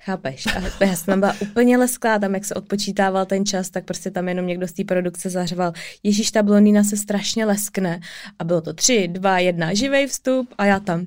[0.00, 0.46] Chápeš?
[0.46, 4.10] A já jsem tam byla úplně lesklá, tam jak se odpočítával ten čas, tak prostě
[4.10, 8.00] tam jenom někdo z té produkce zařval, Ježíš, ta blondýna se strašně leskne.
[8.38, 11.06] A bylo to tři, dva, jedna, živý vstup a já tam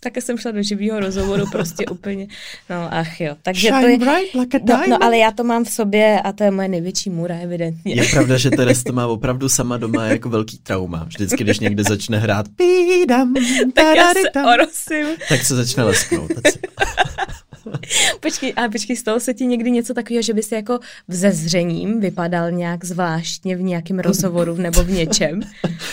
[0.00, 2.26] také jsem šla do živého rozhovoru prostě úplně,
[2.70, 3.36] no ach jo.
[3.42, 6.20] Takže Shine to je, bright like a no, no, ale já to mám v sobě
[6.20, 7.94] a to je moje největší můra, evidentně.
[7.94, 11.04] Je pravda, že Teres to má opravdu sama doma jako velký trauma.
[11.04, 13.34] Vždycky, když někde začne hrát pídam,
[13.74, 15.16] tak já se orosím.
[15.28, 16.30] Tak se začne lesknout.
[18.20, 20.78] počkej, a počkej, stalo se ti někdy něco takového, že bys jako
[21.08, 25.40] vzezřením vypadal nějak zvláštně v nějakém rozhovoru nebo v něčem?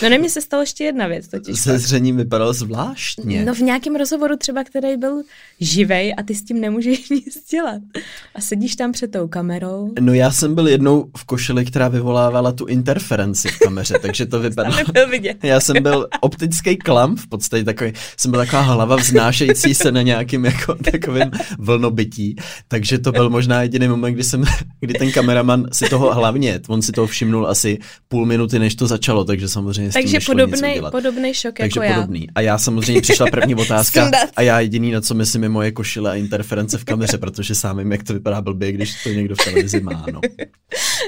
[0.03, 1.55] No ne, mně se stalo ještě jedna věc totiž.
[1.55, 3.45] Vzezřením vypadal zvláštně?
[3.45, 5.23] No v nějakém rozhovoru třeba, který byl
[5.59, 7.81] živej a ty s tím nemůžeš nic dělat.
[8.35, 9.93] A sedíš tam před tou kamerou.
[9.99, 14.39] No já jsem byl jednou v košili, která vyvolávala tu interferenci v kameře, takže to
[14.39, 14.75] vypadalo.
[15.43, 20.01] já jsem byl optický klam, v podstatě takový, jsem byl taková hlava vznášející se na
[20.01, 21.31] nějakým jako takovým
[21.65, 22.35] vlnobytí,
[22.67, 24.43] takže to byl možná jediný moment, kdy jsem,
[24.79, 28.87] kdy ten kameraman si toho hlavně, on si toho všimnul asi půl minuty, než to
[28.87, 32.21] začalo, takže samozřejmě takže podobný, podobný šok takže jako podobný.
[32.21, 32.27] já.
[32.35, 36.11] A já samozřejmě přišla první otázka a já jediný, na co myslím, je moje košile
[36.11, 39.37] a interference v kameře, protože sám vím, jak to vypadá blbě, když to někdo v
[39.37, 40.05] televizi má.
[40.13, 40.21] No.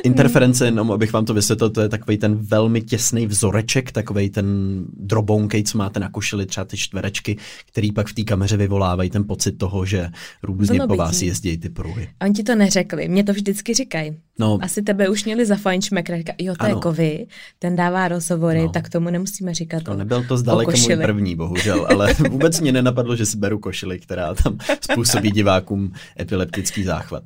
[0.03, 4.45] Interference, jenom abych vám to vysvětlil, to je takový ten velmi těsný vzoreček, takový ten
[4.93, 9.23] drobounkej, co máte na košili, třeba ty čtverečky, který pak v té kameře vyvolávají ten
[9.23, 10.09] pocit toho, že
[10.47, 12.09] různě Bylo po vás jezdí ty pruhy.
[12.19, 14.17] A oni ti to neřekli, mě to vždycky říkají.
[14.39, 16.75] No, Asi tebe už měli za fajnšmekra, jo, to ano.
[16.75, 17.27] je kovy,
[17.59, 18.69] ten dává rozhovory, no.
[18.69, 23.15] tak tomu nemusíme říkat To nebyl to zdaleka můj první, bohužel, ale vůbec mě nenapadlo,
[23.15, 27.23] že si beru košili, která tam způsobí divákům epileptický záchvat.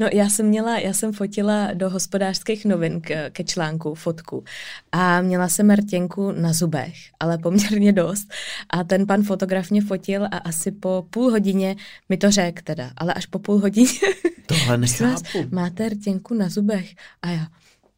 [0.00, 4.44] No já jsem měla, já jsem fotila do hospodářských novin k, ke článku fotku
[4.92, 8.28] a měla jsem rtěnku na zubech, ale poměrně dost.
[8.70, 11.76] A ten pan fotograf mě fotil a asi po půl hodině
[12.08, 13.88] mi to řekl teda, ale až po půl hodině.
[14.46, 15.38] Tohle nechápu.
[15.50, 16.94] Máte rtěnku na zubech.
[17.22, 17.46] A já,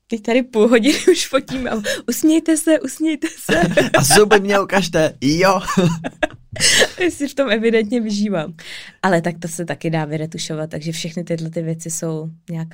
[0.06, 3.60] teď tady půl hodiny už fotím a usmějte se, usmějte se.
[3.98, 5.60] A zuby mě ukažte, jo.
[7.08, 8.54] si v tom evidentně vyžívám.
[9.02, 12.68] Ale tak to se taky dá vyretušovat, takže všechny tyhle ty věci jsou nějak,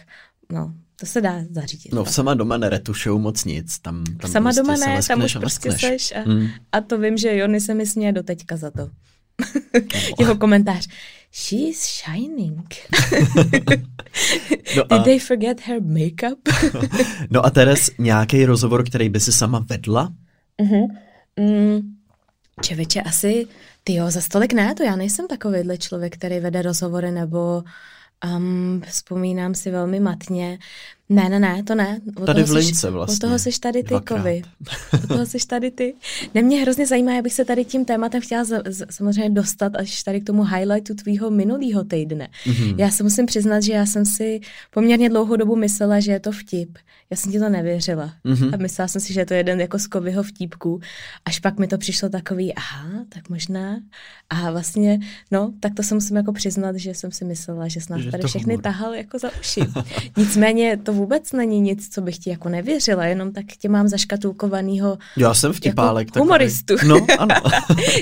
[0.52, 1.92] no, to se dá zařídit.
[1.92, 3.78] No, sama doma neretušuju moc nic.
[3.78, 6.12] Tam, tam sama prostě doma ne, tam už prostě seš.
[6.12, 6.48] A, hmm.
[6.72, 8.90] a to vím, že Jony se mi směje do teďka za to.
[10.18, 10.88] Jeho komentář.
[11.32, 12.66] She's shining.
[14.76, 15.02] no Did a...
[15.02, 16.38] they forget her makeup?
[17.30, 20.12] no a Teres, nějaký rozhovor, který by si sama vedla?
[20.62, 20.96] Uh-huh.
[21.36, 21.96] Mm,
[22.62, 23.46] čeveče, asi,
[23.84, 27.62] ty jo, za stolik ne, to já nejsem takovýhle člověk, který vede rozhovory nebo
[28.36, 30.58] um, vzpomínám si velmi matně.
[31.10, 32.00] Ne, ne, ne, to ne.
[32.16, 33.16] O tady v Lince vlastně.
[33.16, 34.18] O toho seš tady ty, Dvakrát.
[34.18, 34.42] kovy.
[35.04, 35.94] O toho seš tady ty.
[36.34, 40.02] Ne, mě hrozně zajímá, abych se tady tím tématem chtěla z, z, samozřejmě dostat až
[40.02, 42.28] tady k tomu highlightu tvýho minulého týdne.
[42.46, 42.74] Mm-hmm.
[42.78, 46.32] Já se musím přiznat, že já jsem si poměrně dlouhou dobu myslela, že je to
[46.32, 46.78] vtip.
[47.10, 48.12] Já jsem ti to nevěřila.
[48.24, 48.54] Mm-hmm.
[48.54, 50.80] A myslela jsem si, že je to jeden jako z kovyho vtípků.
[51.24, 53.76] Až pak mi to přišlo takový, aha, tak možná.
[54.30, 54.98] A vlastně,
[55.30, 58.22] no, tak to se musím jako přiznat, že jsem si myslela, že snad že tady
[58.22, 58.62] všechny humor.
[58.62, 59.60] tahal jako za uši.
[60.16, 64.98] Nicméně to vůbec není nic, co bych ti jako nevěřila, jenom tak tě mám zaškatulkovanýho
[65.16, 66.08] Já jsem vtipálek.
[66.08, 66.74] Jako humoristu.
[66.86, 67.34] No, ano.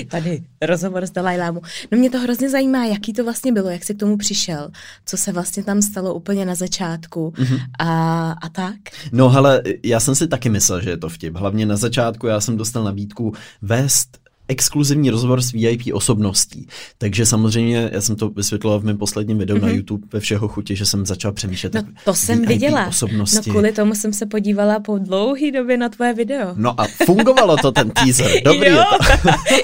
[0.07, 1.61] tady rozhovor s Dalajlámu.
[1.91, 4.71] No mě to hrozně zajímá, jaký to vlastně bylo, jak jsi k tomu přišel,
[5.05, 7.59] co se vlastně tam stalo úplně na začátku mm-hmm.
[7.79, 8.75] a, a tak.
[9.11, 11.35] No hele, já jsem si taky myslel, že je to vtip.
[11.35, 14.18] Hlavně na začátku já jsem dostal nabídku vést
[14.49, 16.67] exkluzivní rozhovor s VIP osobností.
[16.97, 19.61] Takže samozřejmě, já jsem to vysvětlila v mém posledním videu mm-hmm.
[19.61, 19.75] na mhm.
[19.75, 21.73] YouTube ve všeho chutě, že jsem začal přemýšlet.
[21.73, 22.87] No to jsem VIP viděla.
[22.87, 23.49] Osobnosti.
[23.49, 26.53] No kvůli tomu jsem se podívala po dlouhé době na tvoje video.
[26.55, 28.83] No a fungovalo to ten teaser, dobrý jo,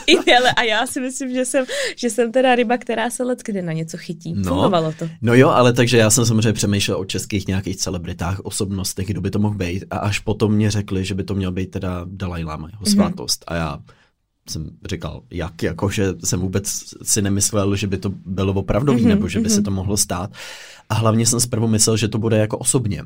[0.07, 0.31] je to.
[0.37, 3.61] ale a já si myslím, že jsem, že jsem teda ryba, která se let kdy
[3.61, 4.33] na něco chytí.
[4.33, 5.09] No, fungovalo to.
[5.21, 9.31] No jo, ale takže já jsem samozřejmě přemýšlel o českých nějakých celebritách, osobnostech, kdo by
[9.31, 12.43] to mohl být a až potom mě řekli, že by to měl být teda Dalai
[12.43, 12.91] Lama, jeho mhm.
[12.91, 13.41] svátost.
[13.41, 13.53] Mm-hmm.
[13.53, 13.79] A já
[14.49, 19.07] jsem říkal, jak, jako, že jsem vůbec si nemyslel, že by to bylo opravdový, mm-hmm,
[19.07, 19.55] nebo že by mm-hmm.
[19.55, 20.31] se to mohlo stát.
[20.89, 23.03] A hlavně jsem zprvu myslel, že to bude jako osobně,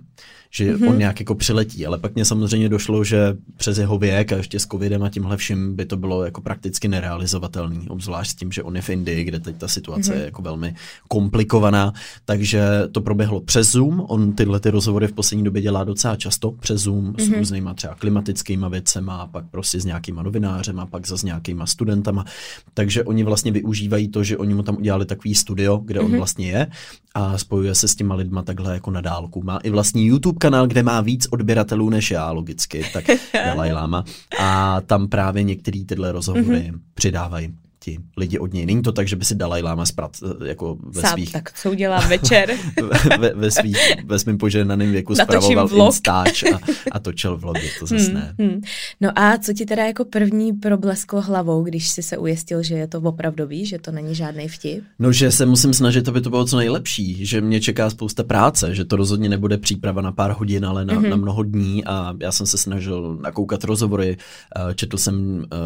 [0.52, 0.90] že mm-hmm.
[0.90, 4.60] on nějak jako přiletí, ale pak mě samozřejmě došlo, že přes jeho věk a ještě
[4.60, 8.64] s covidem a tímhle vším by to bylo jako prakticky nerealizovatelný, obzvlášť s tím, že
[8.64, 10.18] on je v Indii, kde teď ta situace mm-hmm.
[10.18, 10.76] je jako velmi
[11.08, 11.94] komplikovaná,
[12.26, 16.52] takže to proběhlo přes Zoom, on tyhle ty rozhovory v poslední době dělá docela často
[16.52, 17.24] přes Zoom mm-hmm.
[17.24, 17.40] s mhm.
[17.40, 22.26] různýma třeba klimatickýma věcema, pak prostě s nějakýma novinářema, pak za s nějakýma studentama,
[22.74, 26.06] takže oni vlastně využívají to, že oni mu tam udělali takový studio, kde mm-hmm.
[26.06, 26.18] on mhm.
[26.18, 26.68] vlastně je
[27.16, 29.44] a spojuje se s těma lidma takhle jako na dálku.
[29.44, 34.04] Má i vlastní YouTube kanál, kde má víc odběratelů než já, logicky, tak Dalai Lama.
[34.40, 36.80] A tam právě některý tyhle rozhovory mm-hmm.
[36.94, 38.66] přidávají ti lidi od něj.
[38.66, 41.32] Není to tak, že by si Dalai Lama sprat, eh, jako ve Sám, svých...
[41.32, 42.50] tak co udělá večer?
[43.20, 45.88] ve, ve, svých, ve svým poženaným věku spravoval vlog.
[45.88, 46.60] Instač a,
[46.92, 48.36] a točil vlogy, to zase hmm, ne.
[48.40, 48.62] Hmm.
[49.02, 52.88] No a co ti teda jako první problesklo hlavou, když jsi se ujistil, že je
[52.88, 54.84] to opravdový, že to není žádný vtip?
[55.00, 58.76] No, že se musím snažit, aby to bylo co nejlepší, že mě čeká spousta práce,
[58.76, 61.10] že to rozhodně nebude příprava na pár hodin, ale na, mm-hmm.
[61.10, 64.18] na mnoho dní a já jsem se snažil nakoukat rozhovory,
[64.56, 65.58] eh, četl jsem eh,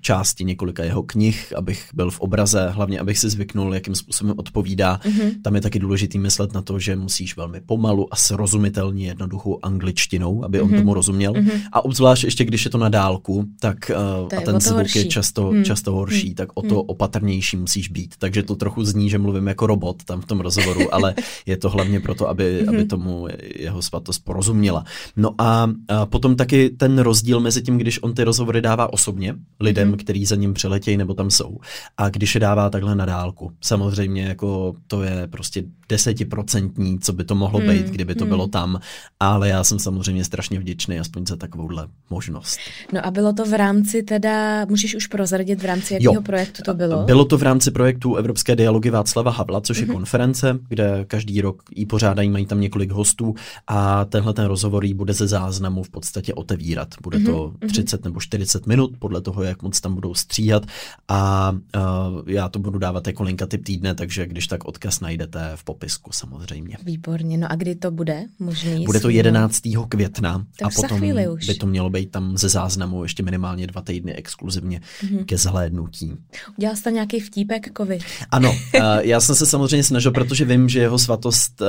[0.00, 5.00] části několika jeho knih, abych byl v obraze, hlavně abych si zvyknul, jakým způsobem odpovídá.
[5.04, 5.30] Mm-hmm.
[5.42, 10.44] Tam je taky důležitý myslet na to, že musíš velmi pomalu a srozumitelně jednoduchou angličtinou,
[10.44, 10.64] aby mm-hmm.
[10.64, 10.78] on mhm.
[10.78, 11.32] tomu rozuměl.
[11.32, 11.60] Mm-hmm.
[11.72, 14.98] A obzvlášť ještě, když je to na dálku, tak uh, a ten zvuk horší.
[14.98, 15.64] je často, mm.
[15.64, 16.34] často horší, mm.
[16.34, 16.82] tak o to mm.
[16.86, 18.14] opatrnější musíš být.
[18.18, 21.14] Takže to trochu zní, že mluvím jako robot tam v tom rozhovoru, ale
[21.46, 22.68] je to hlavně proto, aby, mm-hmm.
[22.68, 24.84] aby tomu jeho svatost porozuměla.
[25.16, 29.34] No a, a potom taky ten rozdíl mezi tím, když on ty rozhovory dává osobně
[29.60, 29.96] lidem, mm-hmm.
[29.96, 31.58] který za ním přeletějí nebo tam jsou, jsou.
[31.96, 37.24] A když je dává takhle na dálku, samozřejmě jako to je prostě desetiprocentní, co by
[37.24, 38.28] to mohlo hmm, být, kdyby to hmm.
[38.28, 38.80] bylo tam,
[39.20, 42.58] ale já jsem samozřejmě strašně vděčný aspoň za takovouhle možnost.
[42.92, 46.74] No a bylo to v rámci teda, můžeš už prozradit v rámci jakého projektu to
[46.74, 47.04] bylo?
[47.04, 49.94] Bylo to v rámci projektu Evropské dialogy Václava Havla, což je hmm.
[49.94, 53.34] konference, kde každý rok ji pořádají, mají tam několik hostů
[53.66, 56.94] a tenhle ten rozhovor jí bude ze záznamu v podstatě otevírat.
[57.02, 58.10] Bude to 30 mhm.
[58.10, 60.66] nebo 40 minut, podle toho, jak moc tam budou stříhat
[61.08, 65.00] a a uh, já to budu dávat jako linka typ týdne, takže když tak odkaz
[65.00, 66.76] najdete v popisku samozřejmě.
[66.82, 68.84] Výborně, no a kdy to bude možný?
[68.84, 69.62] Bude to 11.
[69.88, 71.00] května tak a potom
[71.46, 75.24] by to mělo být tam ze záznamu ještě minimálně dva týdny exkluzivně mm-hmm.
[75.24, 76.16] ke zhlédnutí.
[76.58, 77.98] Udělal jste nějaký vtípek, kovy?
[78.30, 81.66] Ano, uh, já jsem se samozřejmě snažil, protože vím, že jeho svatost uh,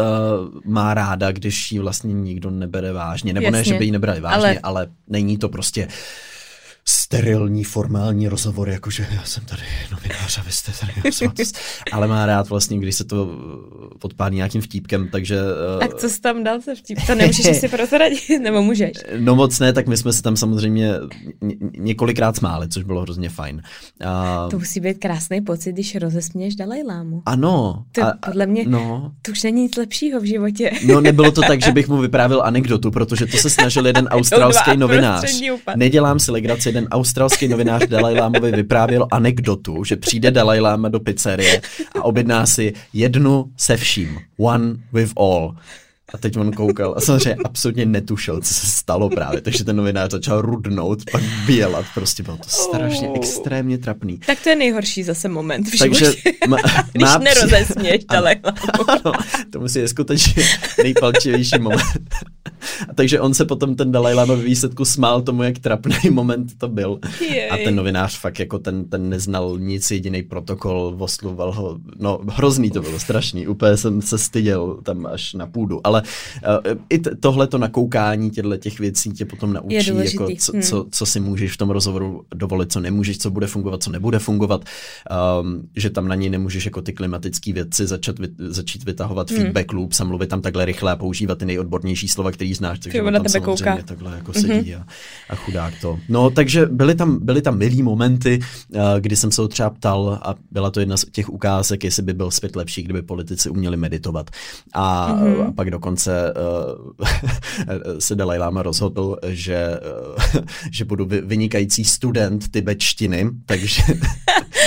[0.65, 4.21] má ráda, když ji vlastně nikdo nebere vážně, nebo Jasně, ne, že by ji nebrali
[4.21, 5.87] vážně, ale, ale není to prostě
[6.89, 10.93] sterilní formální rozhovor, jakože já jsem tady novinář a vy jste tady
[11.91, 13.29] ale má rád vlastně, když se to
[13.99, 15.39] podpálí nějakým vtípkem, takže...
[15.79, 16.97] Tak co jsi tam dal se vtip?
[17.07, 18.91] To nemůžeš si prozradit, nebo můžeš?
[19.19, 20.93] No moc ne, tak my jsme se tam samozřejmě
[21.77, 23.61] několikrát smáli, což bylo hrozně fajn.
[24.05, 24.47] A...
[24.51, 27.21] To musí být krásný pocit, když rozesměješ Dalajlámu.
[27.25, 27.83] Ano.
[27.91, 29.11] To a, podle mě, no.
[29.21, 30.71] to už není nic lepšího v životě.
[30.85, 34.77] No nebylo to tak, že bych mu vyprávěl anekdotu, protože to se snažil jeden australský
[34.77, 35.41] novinář.
[35.75, 40.99] Nedělám si legraci, jeden australský novinář Dalai Lámovi vyprávěl anekdotu, že přijde Dalai Lama do
[40.99, 41.61] pizzerie
[41.99, 44.19] a objedná si jednu se vším.
[44.37, 45.55] One with all.
[46.13, 50.11] A teď on koukal a samozřejmě absolutně netušil, co se stalo právě, takže ten novinář
[50.11, 53.15] začal rudnout, pak bělat, prostě bylo to strašně oh.
[53.15, 54.19] extrémně trapný.
[54.27, 56.11] Tak to je nejhorší zase moment v takže
[56.47, 56.57] má,
[56.91, 58.35] Když má nerozesměš Dalaj
[58.87, 59.11] ano,
[59.49, 60.43] to musí je skutečně
[60.83, 61.83] nejpalčivější moment.
[62.89, 66.57] A takže on se potom ten Dalaj Lama ve výsledku smál tomu, jak trapný moment
[66.57, 66.99] to byl.
[67.21, 67.49] Jej.
[67.51, 72.71] A ten novinář fakt jako ten, ten neznal nic, jediný protokol, osluval ho, no hrozný
[72.71, 77.15] to bylo, strašný, úplně jsem se styděl tam až na půdu, ale uh, i t-
[77.15, 80.61] tohle to nakoukání těchto těch věcí tě potom naučí, jako co, hmm.
[80.61, 84.19] co, co si můžeš v tom rozhovoru dovolit, co nemůžeš, co bude fungovat, co nebude
[84.19, 84.65] fungovat,
[85.41, 89.39] um, že tam na něj nemůžeš jako ty klimatické věci začat, vy, začít vytahovat hmm.
[89.39, 93.01] feedback loops a mluvit tam takhle rychle a používat ty nejodbornější slova, který znáš, takže
[93.03, 93.77] on na tebe kouká.
[93.85, 94.79] takhle jako sedí mm-hmm.
[94.79, 94.85] a,
[95.29, 95.99] a chudák to.
[96.09, 100.19] No, takže byly tam, byly tam milý momenty, uh, kdy jsem se ho třeba ptal
[100.21, 103.77] a byla to jedna z těch ukázek, jestli by byl svět lepší, kdyby politici uměli
[103.77, 104.29] meditovat.
[104.73, 105.47] A, mm-hmm.
[105.47, 109.79] a pak dokonce uh, se Dalai Lama rozhodl, že,
[110.35, 113.81] uh, že budu vynikající student tibetštiny, takže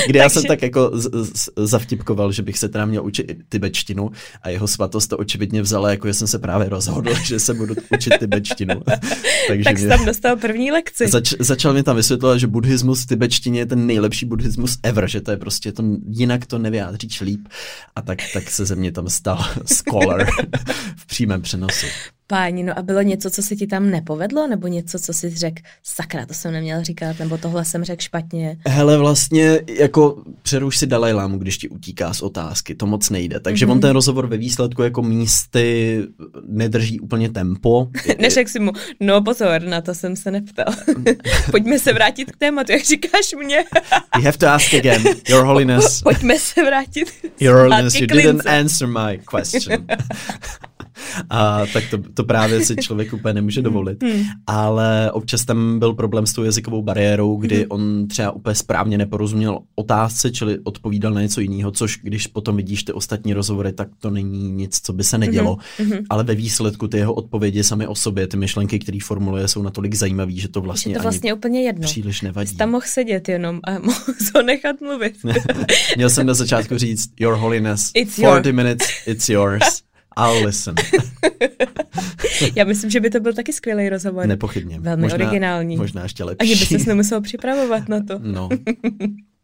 [0.06, 4.10] kdy já jsem tak jako z, z, zavtipkoval, že bych se teda měl učit tibetštinu
[4.42, 7.74] a jeho svatost to očividně vzala, jako že jsem se právě rozhodl, že se budu
[7.94, 8.82] učit tibetštinu.
[9.48, 11.08] Takže tak jsi tam dostal první lekci.
[11.08, 15.20] Zač, začal mi tam vysvětlovat, že buddhismus v tibetštině je ten nejlepší buddhismus ever, že
[15.20, 17.48] to je prostě, to, jinak to nevyjádříš líp.
[17.96, 20.26] A tak, tak se ze mě tam stal scholar
[20.96, 21.86] v přímém přenosu.
[22.26, 25.62] Páni, no a bylo něco, co se ti tam nepovedlo, nebo něco, co jsi řekl,
[25.82, 28.56] sakra, to jsem neměl říkat, nebo tohle jsem řekl špatně?
[28.66, 33.40] Hele, vlastně jako přeruš si Dalaj Lámu, když ti utíká z otázky, to moc nejde.
[33.40, 33.70] Takže mm-hmm.
[33.70, 36.02] on ten rozhovor ve výsledku jako místy
[36.46, 37.88] nedrží úplně tempo.
[38.18, 40.74] Neřekl si mu, no pozor, na to jsem se neptal.
[41.50, 43.56] Pojďme se vrátit k tématu, jak říkáš mě.
[44.16, 46.02] you have to ask again, your holiness.
[46.02, 47.12] Pojďme se vrátit.
[47.40, 49.86] Your holiness, you didn't answer my question.
[51.30, 54.02] A tak to, to právě si člověk úplně nemůže dovolit.
[54.02, 54.22] Hmm.
[54.46, 57.66] Ale občas tam byl problém s tou jazykovou bariérou, kdy hmm.
[57.68, 62.84] on třeba úplně správně neporozuměl otázce, čili odpovídal na něco jiného, což když potom vidíš
[62.84, 65.58] ty ostatní rozhovory, tak to není nic, co by se nedělo.
[65.78, 65.92] Hmm.
[66.10, 69.94] Ale ve výsledku ty jeho odpovědi sami o sobě, ty myšlenky, které formuluje, jsou natolik
[69.94, 71.82] zajímavé, že to vlastně, že to vlastně úplně jedno.
[71.82, 72.50] příliš nevadí.
[72.50, 74.00] Jsi tam mohl sedět jenom a mohl
[74.34, 75.14] ho nechat mluvit.
[75.96, 78.54] Měl jsem na začátku říct, Your Holiness, it's 40 your...
[78.54, 79.82] minutes, it's yours.
[80.18, 80.74] I'll listen.
[82.56, 84.26] Já myslím, že by to byl taky skvělý rozhovor.
[84.26, 84.80] Nepochybně.
[84.80, 85.76] Velmi možná, originální.
[85.76, 86.52] Možná ještě lepší.
[86.52, 88.18] Ani by se nemusel připravovat na to.
[88.22, 88.48] No.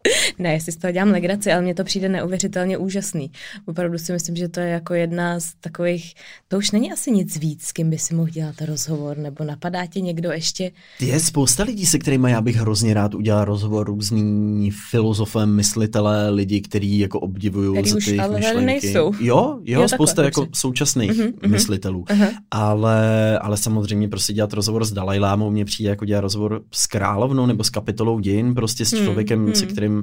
[0.38, 3.30] ne, jestli z toho dělám legraci, ale mně to přijde neuvěřitelně úžasný.
[3.66, 6.14] Opravdu si myslím, že to je jako jedna z takových,
[6.48, 9.86] to už není asi nic víc, s kým by si mohl dělat rozhovor, nebo napadá
[9.86, 10.70] tě někdo ještě?
[11.00, 16.60] Je spousta lidí, se kterými já bych hrozně rád udělal rozhovor, různý filozofem, myslitelé, lidi,
[16.60, 18.64] kteří jako obdivují za ty ale myšlenky.
[18.64, 19.12] nejsou.
[19.20, 20.60] Jo, jo, jo spousta jako dobře.
[20.60, 22.02] současných uh-huh, myslitelů.
[22.02, 22.28] Uh-huh.
[22.50, 27.46] Ale, ale samozřejmě prostě dělat rozhovor s Dalajlámou mě přijde jako dělat rozhovor s královnou
[27.46, 29.95] nebo s kapitolou dějin, prostě s hmm, člověkem, hmm, se kterým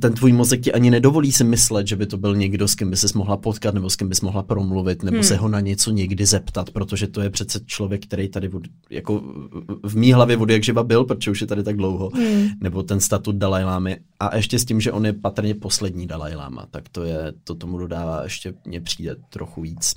[0.00, 2.90] ten tvůj mozek ti ani nedovolí si myslet, že by to byl někdo, s kým
[2.90, 5.24] by ses mohla potkat, nebo s kým bys mohla promluvit, nebo hmm.
[5.24, 9.22] se ho na něco někdy zeptat, protože to je přece člověk, který tady vod, jako
[9.82, 12.48] v mý hlavě vody jak živa byl, protože už je tady tak dlouho, hmm.
[12.60, 13.98] nebo ten statut Dalajlámy.
[14.20, 17.78] A ještě s tím, že on je patrně poslední Dalajláma, tak to je, to tomu
[17.78, 19.94] dodává ještě, mně přijde trochu víc.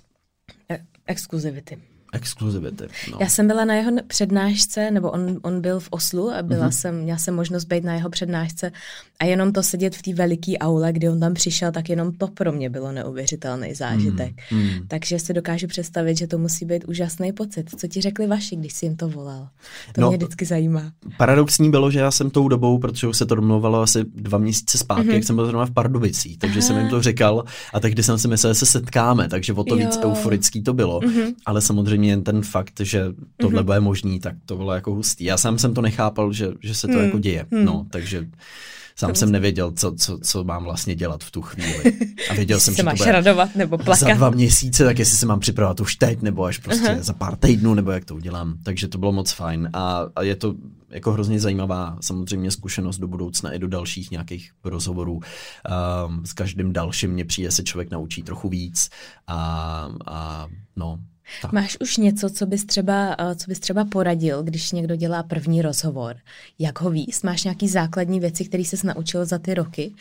[0.71, 1.77] E- exkluzivity.
[2.13, 2.83] Exkluzivity.
[3.11, 3.17] No.
[3.21, 6.71] Já jsem byla na jeho přednášce, nebo on, on byl v Oslu a byla mm-hmm.
[6.71, 8.71] jsem, měla jsem možnost být na jeho přednášce
[9.19, 12.27] a jenom to sedět v té veliké aule, kdy on tam přišel, tak jenom to
[12.27, 14.33] pro mě bylo neuvěřitelný zážitek.
[14.51, 14.87] Mm, mm.
[14.87, 17.69] Takže si dokážu představit, že to musí být úžasný pocit.
[17.79, 19.47] Co ti řekli vaši, když jsi jim to volal?
[19.91, 20.91] To no, mě vždycky zajímá.
[21.17, 24.77] Paradoxní bylo, že já jsem tou dobou, protože už se to domluvalo asi dva měsíce
[24.77, 25.13] zpátky, mm-hmm.
[25.13, 26.67] jak jsem byl zrovna v Pardubicích, takže Aha.
[26.67, 27.43] jsem jim to říkal
[27.73, 29.85] a tehdy jsem si myslel, že se setkáme, takže o to jo.
[29.85, 30.99] víc euforický to bylo.
[30.99, 31.33] Mm-hmm.
[31.45, 33.05] Ale samozřejmě jen ten fakt, že
[33.37, 33.65] tohle mm-hmm.
[33.65, 35.23] bude možný, tak to bylo jako hustý.
[35.23, 37.03] Já sám jsem to nechápal, že, že se to mm.
[37.03, 37.45] jako děje.
[37.51, 37.65] Mm.
[37.65, 38.27] No, takže
[38.99, 41.93] Sám jsem nevěděl, co, co, co mám vlastně dělat v tu chvíli.
[42.29, 44.07] A věděl jsem, se že máš to bude radovat nebo plakat.
[44.07, 47.01] Za dva měsíce, tak jestli se mám připravovat už teď, nebo až prostě uh-huh.
[47.01, 48.57] za pár týdnů, nebo jak to udělám.
[48.63, 49.69] Takže to bylo moc fajn.
[49.73, 50.55] A, a je to
[50.89, 55.13] jako hrozně zajímavá samozřejmě zkušenost do budoucna i do dalších nějakých rozhovorů.
[55.13, 58.89] Um, s každým dalším mě přijde se člověk naučí trochu víc.
[59.27, 60.99] A, a no,
[61.41, 61.51] tak.
[61.51, 65.61] Máš už něco, co bys, třeba, eh, co bys třeba poradil, když někdo dělá první
[65.61, 66.15] rozhovor?
[66.59, 67.23] Jak ho víc?
[67.23, 69.93] Máš nějaký základní věci, které jsi naučil za ty roky?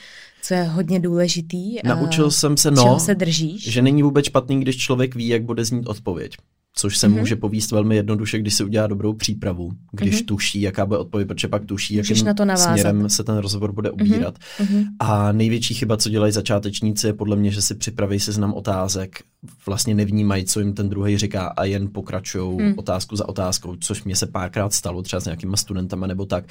[0.43, 1.77] Co je hodně důležitý?
[1.85, 3.71] Naučil jsem se, no, se držíš?
[3.73, 6.37] že není vůbec špatný, když člověk ví, jak bude znít odpověď
[6.79, 7.19] což se mm-hmm.
[7.19, 10.27] může povíst velmi jednoduše, když se udělá dobrou přípravu, když mm-hmm.
[10.27, 13.91] tuší, jaká bude odpověď, protože pak tuší, jakým na to směrem se ten rozhovor bude
[13.91, 14.01] mhm.
[14.01, 14.39] ubírat.
[14.39, 14.85] Mm-hmm.
[14.99, 19.19] A největší chyba, co dělají začátečníci, je podle mě, že si připraví seznam otázek,
[19.67, 22.75] vlastně nevnímají, co jim ten druhý říká a jen pokračují mm.
[22.77, 26.45] otázku za otázkou, což mě se párkrát stalo třeba s nějakýma studentama nebo tak.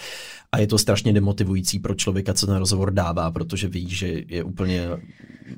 [0.51, 4.43] A je to strašně demotivující pro člověka, co ten rozhovor dává, protože ví, že je
[4.43, 4.89] úplně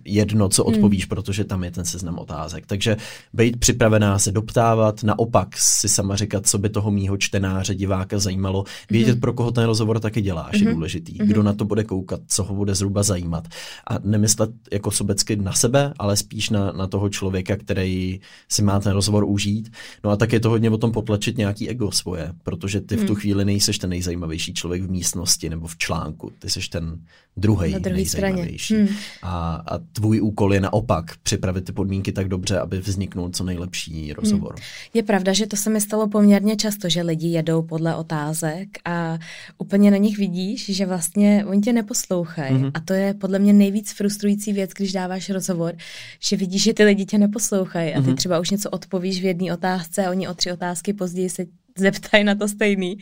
[0.06, 1.10] jedno, co odpovíš, mm.
[1.10, 2.66] protože tam je ten seznam otázek.
[2.66, 2.98] Takže
[3.34, 8.20] být připravená se doptat dostávat, naopak si sama říkat, co by toho mýho čtenáře, diváka
[8.20, 8.64] zajímalo.
[8.90, 9.20] Vědět, mm-hmm.
[9.20, 10.68] pro koho ten rozhovor taky děláš, mm-hmm.
[10.68, 11.16] je důležitý.
[11.20, 11.28] Mhm.
[11.28, 13.48] Kdo na to bude koukat, co ho bude zhruba zajímat.
[13.88, 18.20] A nemyslet jako sobecky na sebe, ale spíš na, na toho člověka, který
[18.50, 19.72] si má ten rozhovor užít.
[20.04, 23.04] No a tak je to hodně o tom potlačit nějaký ego svoje, protože ty mm.
[23.04, 23.22] v tu mhm.
[23.22, 26.32] chvíli nejseš ten nejzajímavější člověk v místnosti nebo v článku.
[26.40, 27.00] Ty jsi ten
[27.40, 28.76] druhý nejzajímavější.
[28.76, 28.88] Mm.
[29.22, 34.14] A, a tvůj úkol je naopak připravit ty podmínky tak dobře, aby vzniknul co nejlepší
[34.14, 34.30] rozhovor.
[34.34, 34.56] Mm rozhovor.
[34.94, 39.18] Je pravda, že to se mi stalo poměrně často, že lidi jedou podle otázek a
[39.58, 42.56] úplně na nich vidíš, že vlastně oni tě neposlouchají.
[42.56, 42.72] Mm-hmm.
[42.74, 45.76] A to je podle mě nejvíc frustrující věc, když dáváš rozhovor,
[46.20, 48.16] že vidíš, že ty lidi tě neposlouchají a ty mm-hmm.
[48.16, 51.46] třeba už něco odpovíš v jedné otázce a oni o tři otázky později se
[51.78, 52.98] zeptají na to stejný.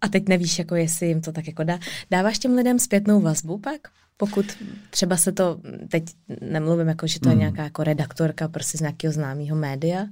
[0.00, 1.78] A teď nevíš, jako jestli jim to tak jako dá.
[2.10, 3.80] Dáváš těm lidem zpětnou vazbu pak?
[4.16, 4.46] Pokud
[4.90, 6.04] třeba se to, teď
[6.40, 7.40] nemluvím jako, že to je mhm.
[7.40, 10.06] nějaká jako redaktorka prostě z nějakého známého média,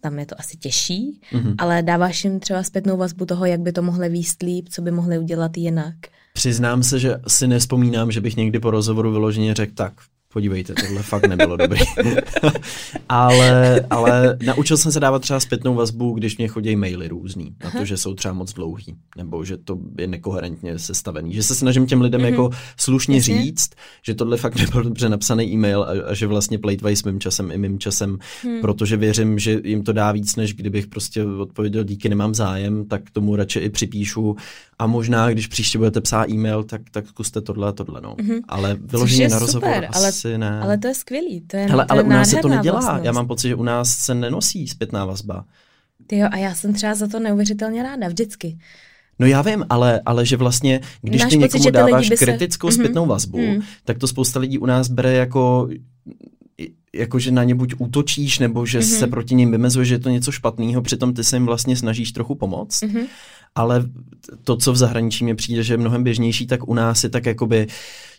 [0.00, 1.54] tam je to asi těžší, mm-hmm.
[1.58, 4.90] ale dáváš jim třeba zpětnou vazbu toho, jak by to mohli výst líp, co by
[4.90, 5.94] mohli udělat jinak.
[6.32, 9.92] Přiznám se, že si nespomínám, že bych někdy po rozhovoru vyloženě řekl tak,
[10.36, 11.80] podívejte, tohle fakt nebylo dobrý.
[13.08, 17.70] ale, ale naučil jsem se dávat třeba zpětnou vazbu, když mě chodí maily různý, na
[17.70, 21.34] to, že jsou třeba moc dlouhý, nebo že to je nekoherentně sestavený.
[21.34, 22.30] Že se snažím těm lidem mm-hmm.
[22.30, 23.42] jako slušně Jasně.
[23.42, 23.70] říct,
[24.02, 27.50] že tohle fakt nebyl dobře napsaný e-mail a, a že vlastně plejtvají s mým časem
[27.50, 28.60] i mým časem, hmm.
[28.60, 33.10] protože věřím, že jim to dá víc, než kdybych prostě odpověděl díky, nemám zájem, tak
[33.10, 34.36] tomu radši i připíšu
[34.78, 38.14] a možná, když příště budete psát e-mail, tak, tak zkuste tohle a tohle, no.
[38.14, 38.40] Mm-hmm.
[38.48, 40.60] Ale vyloženě na rozhovor super, asi ale, ne.
[40.60, 42.80] Ale to je skvělý, to je Hele, to ale je u nás se to nedělá.
[42.80, 43.04] Vlastnost.
[43.04, 45.44] Já mám pocit, že u nás se nenosí zpětná vazba.
[46.06, 48.58] Ty jo, a já jsem třeba za to neuvěřitelně ráda, vždycky.
[49.18, 52.74] No já vím, ale, ale že vlastně, když Náš ty někomu pocit, dáváš kritickou se...
[52.74, 53.60] zpětnou vazbu, mm.
[53.84, 55.68] tak to spousta lidí u nás bere jako
[56.94, 58.98] jako že na ně buď útočíš, nebo že mm-hmm.
[58.98, 62.12] se proti ním vymezuje, že je to něco špatného, přitom ty se jim vlastně snažíš
[62.12, 62.82] trochu pomoct.
[62.82, 63.06] Mm-hmm.
[63.54, 63.84] Ale
[64.44, 67.26] to, co v zahraničí mi přijde, že je mnohem běžnější, tak u nás je tak
[67.26, 67.66] jakoby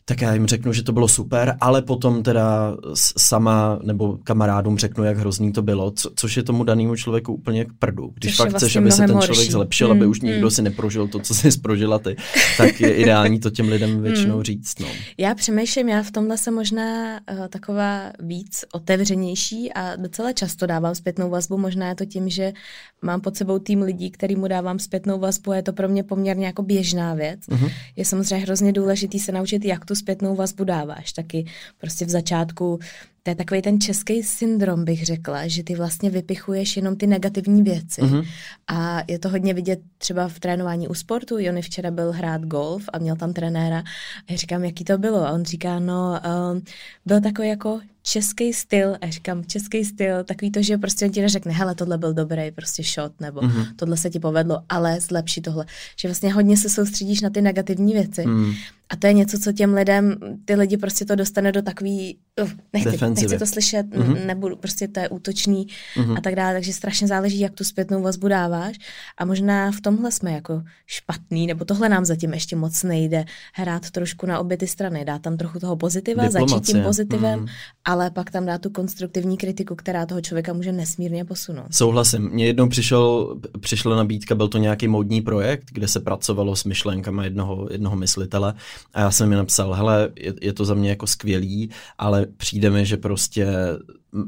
[0.09, 2.77] tak já jim řeknu, že to bylo super, ale potom teda
[3.17, 7.65] sama nebo kamarádům řeknu, jak hrozný to bylo, co, což je tomu danému člověku úplně
[7.65, 8.11] k prdu.
[8.15, 9.27] Když což fakt vlastně chceš, aby se ten horší.
[9.27, 10.51] člověk zlepšil, mm, aby už nikdo mm.
[10.51, 12.15] si neprožil to, co jsi prožila ty,
[12.57, 14.43] tak je ideální to těm lidem většinou mm.
[14.43, 14.79] říct.
[14.79, 14.87] No.
[15.17, 20.95] Já přemýšlím, já v tomhle jsem možná uh, taková víc otevřenější a docela často dávám
[20.95, 22.53] zpětnou vazbu, možná je to tím, že
[23.01, 26.45] mám pod sebou tým lidí, kterýmu dávám zpětnou vazbu a je to pro mě poměrně
[26.45, 27.39] jako běžná věc.
[27.39, 27.71] Mm-hmm.
[27.95, 31.13] Je samozřejmě hrozně důležitý se naučit, jak tu zpětnou vazbu dáváš.
[31.13, 31.45] Taky
[31.77, 32.79] prostě v začátku
[33.27, 37.63] to je takový ten český syndrom, bych řekla, že ty vlastně vypichuješ jenom ty negativní
[37.63, 38.01] věci.
[38.01, 38.27] Mm-hmm.
[38.67, 41.39] A je to hodně vidět třeba v trénování u sportu.
[41.39, 43.79] Jony včera byl hrát golf a měl tam trenéra.
[43.79, 45.27] A já říkám, jaký to bylo?
[45.27, 46.19] A on říká, no,
[46.53, 46.61] um,
[47.05, 51.21] byl takový jako český styl, a říkám český styl, takový to, že prostě on ti
[51.21, 53.67] neřekne, hele, tohle byl dobrý prostě shot, nebo mm-hmm.
[53.75, 55.65] tohle se ti povedlo, ale zlepší tohle.
[55.99, 58.25] Že vlastně hodně se soustředíš na ty negativní věci.
[58.25, 58.53] Mm.
[58.89, 60.15] A to je něco, co těm lidem,
[60.45, 64.25] ty lidi prostě to dostane do takový, uh, nechci, nechci to slyšet, mm-hmm.
[64.25, 66.17] nebudu, prostě to je útočný mm-hmm.
[66.17, 68.75] a tak dále, takže strašně záleží, jak tu zpětnou vazbu dáváš
[69.17, 73.91] a možná v tomhle jsme jako špatný, nebo tohle nám zatím ještě moc nejde, hrát
[73.91, 76.59] trošku na obě ty strany, dát tam trochu toho pozitiva, Diplomacie.
[76.59, 77.47] začít tím pozitivem, mm.
[77.85, 81.67] ale pak tam dát tu konstruktivní kritiku, která toho člověka může nesmírně posunout.
[81.71, 82.29] Souhlasím.
[82.29, 87.23] Mně jednou přišel, přišla nabídka, byl to nějaký módní projekt, kde se pracovalo s myšlenkami
[87.23, 88.53] jednoho, jednoho myslitele
[88.93, 92.69] a já jsem mi napsal, hele, je, je to za mě jako skvělý, ale přijde
[92.69, 93.47] mi, že prostě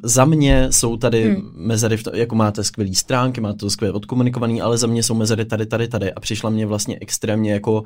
[0.04, 1.52] za mě jsou tady hmm.
[1.54, 5.14] mezery, v to, jako máte skvělé stránky, máte to skvěle odkomunikovaný, ale za mě jsou
[5.14, 7.84] mezery tady, tady, tady a přišla mě vlastně extrémně jako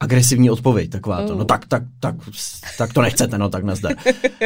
[0.00, 2.14] agresivní odpověď, taková to, no tak, tak, tak,
[2.78, 3.92] tak to nechcete, no tak nazdar.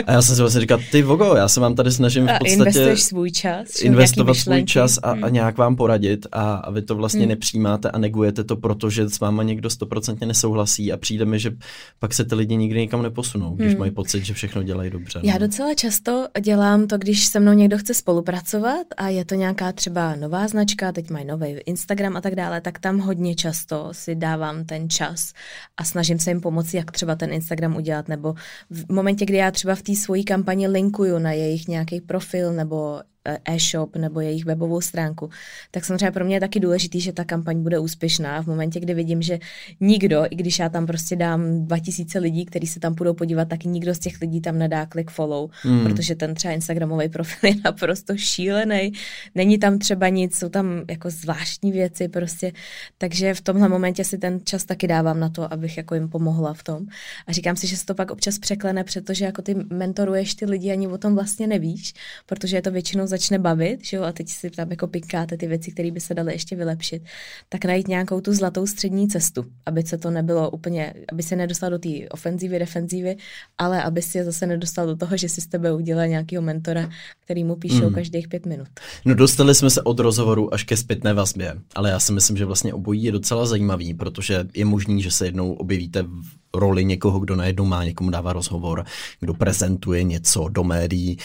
[0.07, 2.53] A já jsem si vlastně říkal, ty vogo, já se vám tady snažím v podstatě...
[2.53, 3.83] investuješ svůj čas.
[3.83, 5.33] Investovat svůj čas a, a hmm.
[5.33, 7.29] nějak vám poradit a, a vy to vlastně hmm.
[7.29, 11.51] nepřijímáte a negujete to, protože s váma někdo stoprocentně nesouhlasí a přijde mi, že
[11.99, 13.79] pak se ty lidi nikdy nikam neposunou, když hmm.
[13.79, 15.21] mají pocit, že všechno dělají dobře.
[15.25, 15.31] No.
[15.31, 19.73] Já docela často dělám to, když se mnou někdo chce spolupracovat a je to nějaká
[19.73, 24.15] třeba nová značka, teď mají nový Instagram a tak dále, tak tam hodně často si
[24.15, 25.33] dávám ten čas
[25.77, 28.35] a snažím se jim pomoci, jak třeba ten Instagram udělat, nebo
[28.71, 33.01] v momentě, kdy já třeba v té svojí kampani linkuju na jejich nějaký profil nebo
[33.45, 35.31] e-shop nebo jejich webovou stránku,
[35.71, 38.43] tak samozřejmě pro mě je taky důležitý, že ta kampaň bude úspěšná.
[38.43, 39.39] V momentě, kdy vidím, že
[39.81, 43.65] nikdo, i když já tam prostě dám 2000 lidí, kteří se tam budou podívat, tak
[43.65, 45.85] nikdo z těch lidí tam nedá klik follow, mm.
[45.85, 48.93] protože ten třeba Instagramový profil je naprosto šílený.
[49.35, 52.53] Není tam třeba nic, jsou tam jako zvláštní věci prostě.
[52.99, 56.55] Takže v tomhle momentě si ten čas taky dávám na to, abych jako jim pomohla
[56.55, 56.87] v tom.
[57.27, 60.73] A říkám si, že se to pak občas překlene, protože jako ty mentoruješ ty lidi
[60.73, 61.95] ani o tom vlastně nevíš,
[62.27, 65.37] protože je to většinou za začne bavit, že jo, a teď si tam jako pinkáte
[65.37, 67.03] ty věci, které by se daly ještě vylepšit,
[67.49, 71.71] tak najít nějakou tu zlatou střední cestu, aby se to nebylo úplně, aby se nedostal
[71.71, 73.17] do té ofenzívy, defenzívy,
[73.59, 76.91] ale aby si zase nedostal do toho, že si s tebe udělá nějakého mentora,
[77.25, 77.95] který mu píšou mm.
[77.95, 78.69] každých pět minut.
[79.05, 82.45] No dostali jsme se od rozhovoru až ke zpětné vazbě, ale já si myslím, že
[82.45, 87.21] vlastně obojí je docela zajímavý, protože je možný, že se jednou objevíte v roli někoho,
[87.21, 88.85] kdo najednou má někomu dává rozhovor,
[89.21, 91.19] kdo prezentuje něco do médií,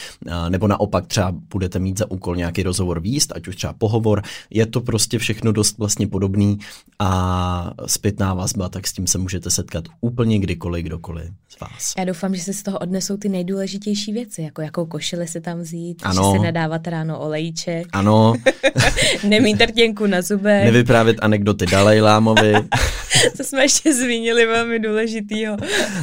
[0.48, 4.22] nebo naopak třeba budete mít za úkol nějaký rozhovor výst, ať už třeba pohovor.
[4.50, 6.58] Je to prostě všechno dost vlastně podobný
[6.98, 11.92] a zpětná vazba, tak s tím se můžete setkat úplně kdykoliv, kdokoliv z vás.
[11.98, 15.60] Já doufám, že se z toho odnesou ty nejdůležitější věci, jako jakou košili si tam
[15.60, 16.32] vzít, ano.
[16.32, 17.86] že si nedávat ráno olejček.
[17.92, 18.34] Ano.
[19.28, 20.64] Nemít trtěnku na zubech.
[20.64, 22.54] Nevyprávět anekdoty Dalajlámovi.
[23.36, 25.56] to jsme ještě zmínili velmi důležitýho.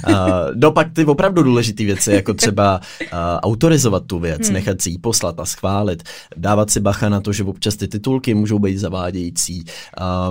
[0.09, 0.15] uh,
[0.55, 3.07] no pak ty opravdu důležité věci, jako třeba uh,
[3.41, 4.53] autorizovat tu věc, hmm.
[4.53, 6.03] nechat si ji poslat a schválit,
[6.37, 9.63] dávat si bacha na to, že občas ty titulky můžou být zavádějící,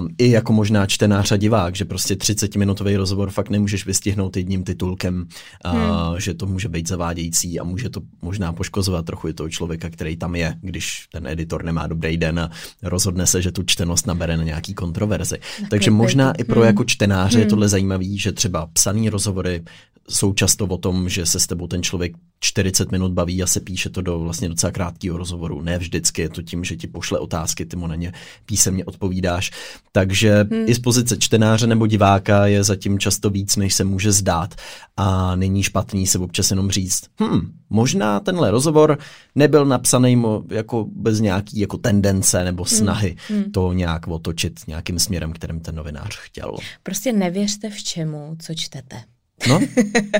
[0.00, 4.64] uh, i jako možná čtenář a divák, že prostě 30-minutový rozhovor fakt nemůžeš vystihnout jedním
[4.64, 5.26] titulkem,
[5.64, 6.20] uh, hmm.
[6.20, 10.16] že to může být zavádějící a může to možná poškozovat trochu i toho člověka, který
[10.16, 12.50] tam je, když ten editor nemá dobrý den a
[12.82, 15.38] rozhodne se, že tu čtenost nabere na nějaký kontroverzi.
[15.60, 16.69] Tak Takže možná i pro.
[16.70, 17.42] Jako čtenáře hmm.
[17.42, 19.64] je tohle zajímavý, že třeba psaný rozhovory
[20.10, 23.60] jsou často o tom, že se s tebou ten člověk 40 minut baví a se
[23.60, 25.60] píše to do vlastně docela krátkého rozhovoru.
[25.62, 28.12] Ne vždycky je to tím, že ti pošle otázky, ty mu na ně
[28.46, 29.50] písemně odpovídáš.
[29.92, 30.64] Takže hmm.
[30.66, 34.54] i z pozice čtenáře nebo diváka je zatím často víc, než se může zdát.
[34.96, 38.98] A není špatný se občas jenom říct, hm, možná tenhle rozhovor
[39.34, 42.78] nebyl napsaný jako bez nějaký jako tendence nebo hmm.
[42.78, 43.40] snahy hmm.
[43.42, 43.52] Hmm.
[43.52, 46.56] to nějak otočit nějakým směrem, kterým ten novinář chtěl.
[46.82, 49.02] Prostě nevěřte v čemu, co čtete.
[49.48, 49.60] No,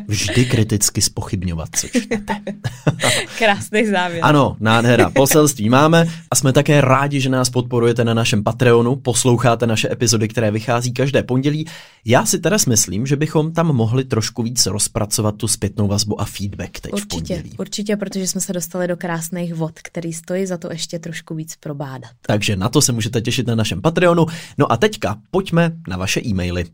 [0.08, 2.40] vždy kriticky spochybňovat, co čtete.
[3.38, 4.20] Krásný závěr.
[4.22, 5.10] Ano, nádhera.
[5.10, 10.28] Poselství máme a jsme také rádi, že nás podporujete na našem Patreonu, posloucháte naše epizody,
[10.28, 11.66] které vychází každé pondělí.
[12.04, 16.24] Já si teda myslím, že bychom tam mohli trošku víc rozpracovat tu zpětnou vazbu a
[16.24, 17.50] feedback teď určitě, v pondělí.
[17.58, 21.56] Určitě, protože jsme se dostali do krásných vod, který stojí za to ještě trošku víc
[21.60, 22.10] probádat.
[22.22, 24.26] Takže na to se můžete těšit na našem Patreonu.
[24.58, 26.64] No a teďka pojďme na vaše e-maily.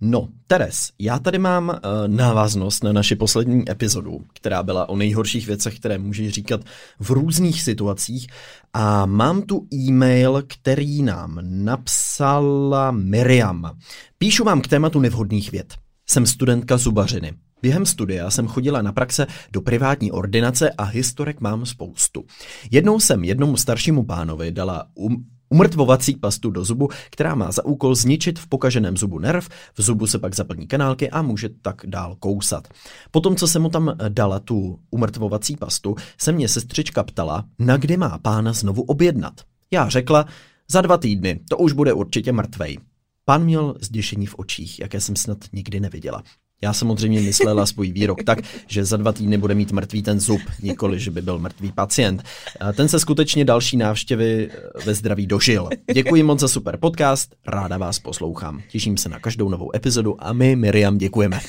[0.00, 1.74] No, Teres, já tady mám uh,
[2.06, 6.60] návaznost na naši poslední epizodu, která byla o nejhorších věcech, které můžeš říkat
[7.00, 8.26] v různých situacích
[8.72, 13.76] a mám tu e-mail, který nám napsala Miriam.
[14.18, 15.74] Píšu vám k tématu nevhodných věd.
[16.06, 17.32] Jsem studentka zubařiny.
[17.62, 22.24] Během studia jsem chodila na praxe do privátní ordinace a historek mám spoustu.
[22.70, 27.94] Jednou jsem jednomu staršímu pánovi dala um, umrtvovací pastu do zubu, která má za úkol
[27.94, 32.16] zničit v pokaženém zubu nerv, v zubu se pak zaplní kanálky a může tak dál
[32.18, 32.68] kousat.
[33.10, 37.96] Potom, co jsem mu tam dala tu umrtvovací pastu, se mě sestřička ptala, na kdy
[37.96, 39.34] má pána znovu objednat.
[39.70, 40.26] Já řekla,
[40.72, 42.78] Za dva týdny, to už bude určitě mrtvej.
[43.24, 46.22] Pan měl zděšení v očích, jaké jsem snad nikdy neviděla.
[46.62, 50.40] Já samozřejmě myslela svůj výrok tak, že za dva týdny bude mít mrtvý ten zub,
[50.62, 52.22] nikoli, že by byl mrtvý pacient.
[52.76, 55.68] Ten se skutečně další návštěvy eh, ve zdraví dožil.
[55.94, 58.62] Děkuji moc za super podcast, ráda vás poslouchám.
[58.70, 61.40] Těším se na každou novou epizodu a my, Miriam, děkujeme.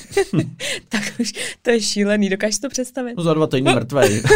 [0.88, 1.32] tak už
[1.62, 3.14] to je šílený, dokážeš to představit?
[3.16, 4.22] No za dva týdny mrtvej.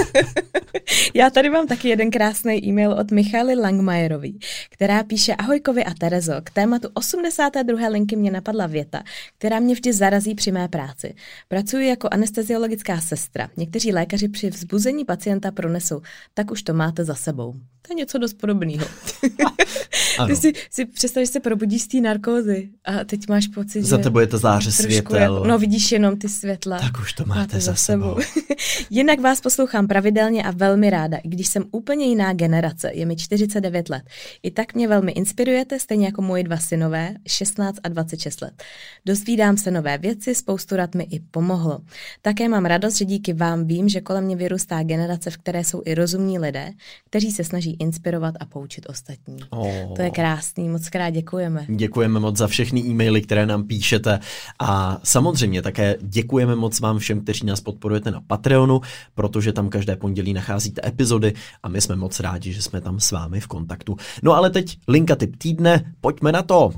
[1.14, 4.38] Já tady mám taky jeden krásný e-mail od Michaly Langmajerový,
[4.70, 7.88] která píše Ahojkovi a Terezo, k tématu 82.
[7.88, 9.02] linky mě napadla věta,
[9.38, 11.14] která mě vždy zarazí při mé práci.
[11.48, 13.50] Pracuji jako anesteziologická sestra.
[13.56, 16.02] Někteří lékaři při vzbuzení pacienta pronesou,
[16.34, 17.54] tak už to máte za sebou.
[17.86, 18.86] To je něco dost podobného.
[20.26, 23.96] Ty si, si představíš, že se probudíš z té narkózy a teď máš pocit, za
[23.96, 24.02] že...
[24.02, 25.16] tebe je to záře světel.
[25.16, 26.78] Jako, no vidíš jenom ty světla.
[26.78, 28.16] Tak už to máte, máte za sebou.
[28.90, 33.16] Jinak vás poslouchám pravidelně a velmi ráda, i když jsem úplně jiná generace, je mi
[33.16, 34.02] 49 let.
[34.42, 38.62] I tak mě velmi inspirujete, stejně jako moji dva synové, 16 a 26 let.
[39.06, 41.80] Dozvídám se nové věci, spoustu rad mi i pomohlo.
[42.22, 45.82] Také mám radost, že díky vám vím, že kolem mě vyrůstá generace, v které jsou
[45.84, 46.72] i rozumní lidé,
[47.10, 49.36] kteří se snaží inspirovat a poučit ostatní.
[49.50, 49.94] Oh.
[49.96, 51.66] To je krásný, moc krát děkujeme.
[51.68, 54.18] Děkujeme moc za všechny e-maily, které nám píšete
[54.58, 58.80] a samozřejmě také děkujeme moc vám všem, kteří nás podporujete na Patreonu,
[59.14, 63.10] protože tam každé pondělí nacházíte epizody a my jsme moc rádi, že jsme tam s
[63.10, 63.96] vámi v kontaktu.
[64.22, 66.72] No ale teď linka typ týdne, pojďme na to.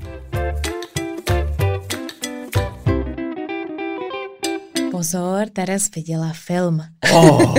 [4.99, 6.81] Pozor, Teres viděla film.
[7.13, 7.55] Oh,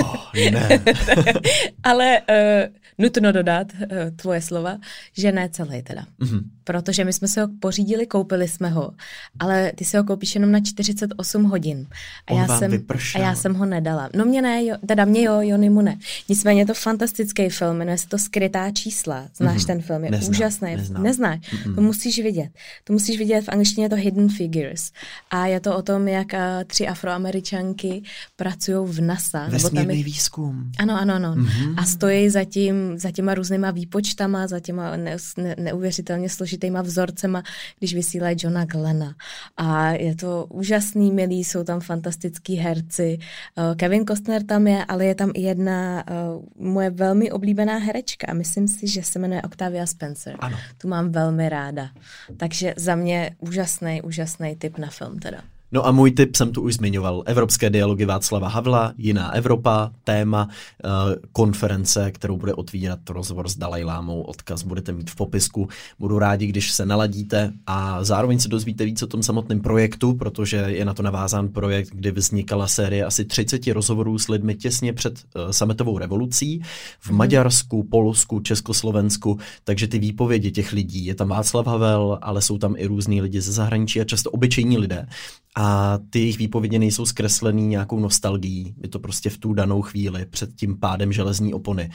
[0.51, 0.69] ne.
[1.83, 4.77] Ale uh, nutno dodat uh, tvoje slova,
[5.17, 6.05] že ne celý teda.
[6.21, 6.41] Mm-hmm.
[6.63, 8.91] Protože my jsme se ho pořídili, koupili jsme ho,
[9.39, 11.87] ale ty si ho koupíš jenom na 48 hodin.
[12.27, 12.85] A, já, jsem,
[13.15, 14.09] a já jsem ho nedala.
[14.15, 15.97] No mě ne, jo, teda mě jo, Jony mu ne.
[16.29, 19.27] Nicméně je to fantastický film, jmenuje se to Skrytá čísla.
[19.35, 19.67] Znáš mm-hmm.
[19.67, 20.75] ten film, je Neznám, úžasný.
[20.75, 21.03] Neznám.
[21.03, 21.39] Neznáš?
[21.39, 21.75] Mm-mm.
[21.75, 22.49] To musíš vidět.
[22.83, 24.91] To musíš vidět, v angličtině je to Hidden Figures.
[25.31, 28.03] A je to o tom, jak uh, tři afroameričanky
[28.35, 29.47] pracují v NASA.
[29.47, 30.03] Vesmírný nebo tam je...
[30.03, 30.71] výzkum.
[30.79, 31.35] Ano, ano, ano.
[31.35, 31.73] Mm-hmm.
[31.77, 37.43] A stojí za, tím, za těma různýma výpočtama, za těma ne, ne, neuvěřitelně složitýma vzorcema,
[37.79, 39.15] když vysílají Johna Glena.
[39.57, 43.17] A je to úžasný, milý, jsou tam fantastický herci.
[43.55, 48.27] Uh, Kevin Costner tam je, ale je tam i jedna uh, moje velmi oblíbená herečka
[48.27, 50.35] a myslím si, že se jmenuje Octavia Spencer.
[50.39, 50.57] Ano.
[50.77, 51.89] Tu mám velmi ráda.
[52.37, 55.41] Takže za mě úžasný, úžasný typ na film teda.
[55.73, 57.23] No a můj tip jsem tu už zmiňoval.
[57.25, 60.47] Evropské dialogy Václava Havla, Jiná Evropa, téma,
[60.83, 60.91] uh,
[61.31, 64.21] konference, kterou bude otvírat rozhovor s Dalajlámou.
[64.21, 65.69] Odkaz budete mít v popisku.
[65.99, 70.57] Budu rádi, když se naladíte a zároveň se dozvíte víc o tom samotném projektu, protože
[70.57, 75.13] je na to navázán projekt, kdy vznikala série asi 30 rozhovorů s lidmi těsně před
[75.35, 76.61] uh, sametovou revolucí
[76.99, 77.17] v hmm.
[77.17, 82.75] Maďarsku, Polsku, Československu, takže ty výpovědi těch lidí, je tam Václav Havel, ale jsou tam
[82.77, 85.07] i různí lidi ze zahraničí a často obyčejní lidé
[85.57, 88.75] a ty jejich výpovědi nejsou zkreslený nějakou nostalgií.
[88.83, 91.91] Je to prostě v tu danou chvíli před tím pádem železní opony.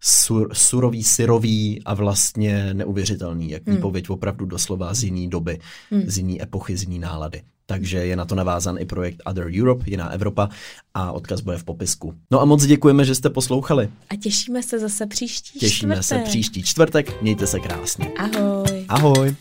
[0.00, 3.76] Sur, surový, syrový a vlastně neuvěřitelný, jak hmm.
[3.76, 5.58] výpověď opravdu doslova z jiný doby,
[5.90, 6.02] hmm.
[6.06, 7.42] z jiný epochy, z jiný nálady.
[7.66, 10.48] Takže je na to navázan i projekt Other Europe, jiná Evropa
[10.94, 12.14] a odkaz bude v popisku.
[12.30, 13.88] No a moc děkujeme, že jste poslouchali.
[14.10, 16.24] A těšíme se zase příští Těšíme čtvrtek.
[16.24, 18.12] se příští čtvrtek, mějte se krásně.
[18.18, 18.84] Ahoj.
[18.88, 19.36] Ahoj.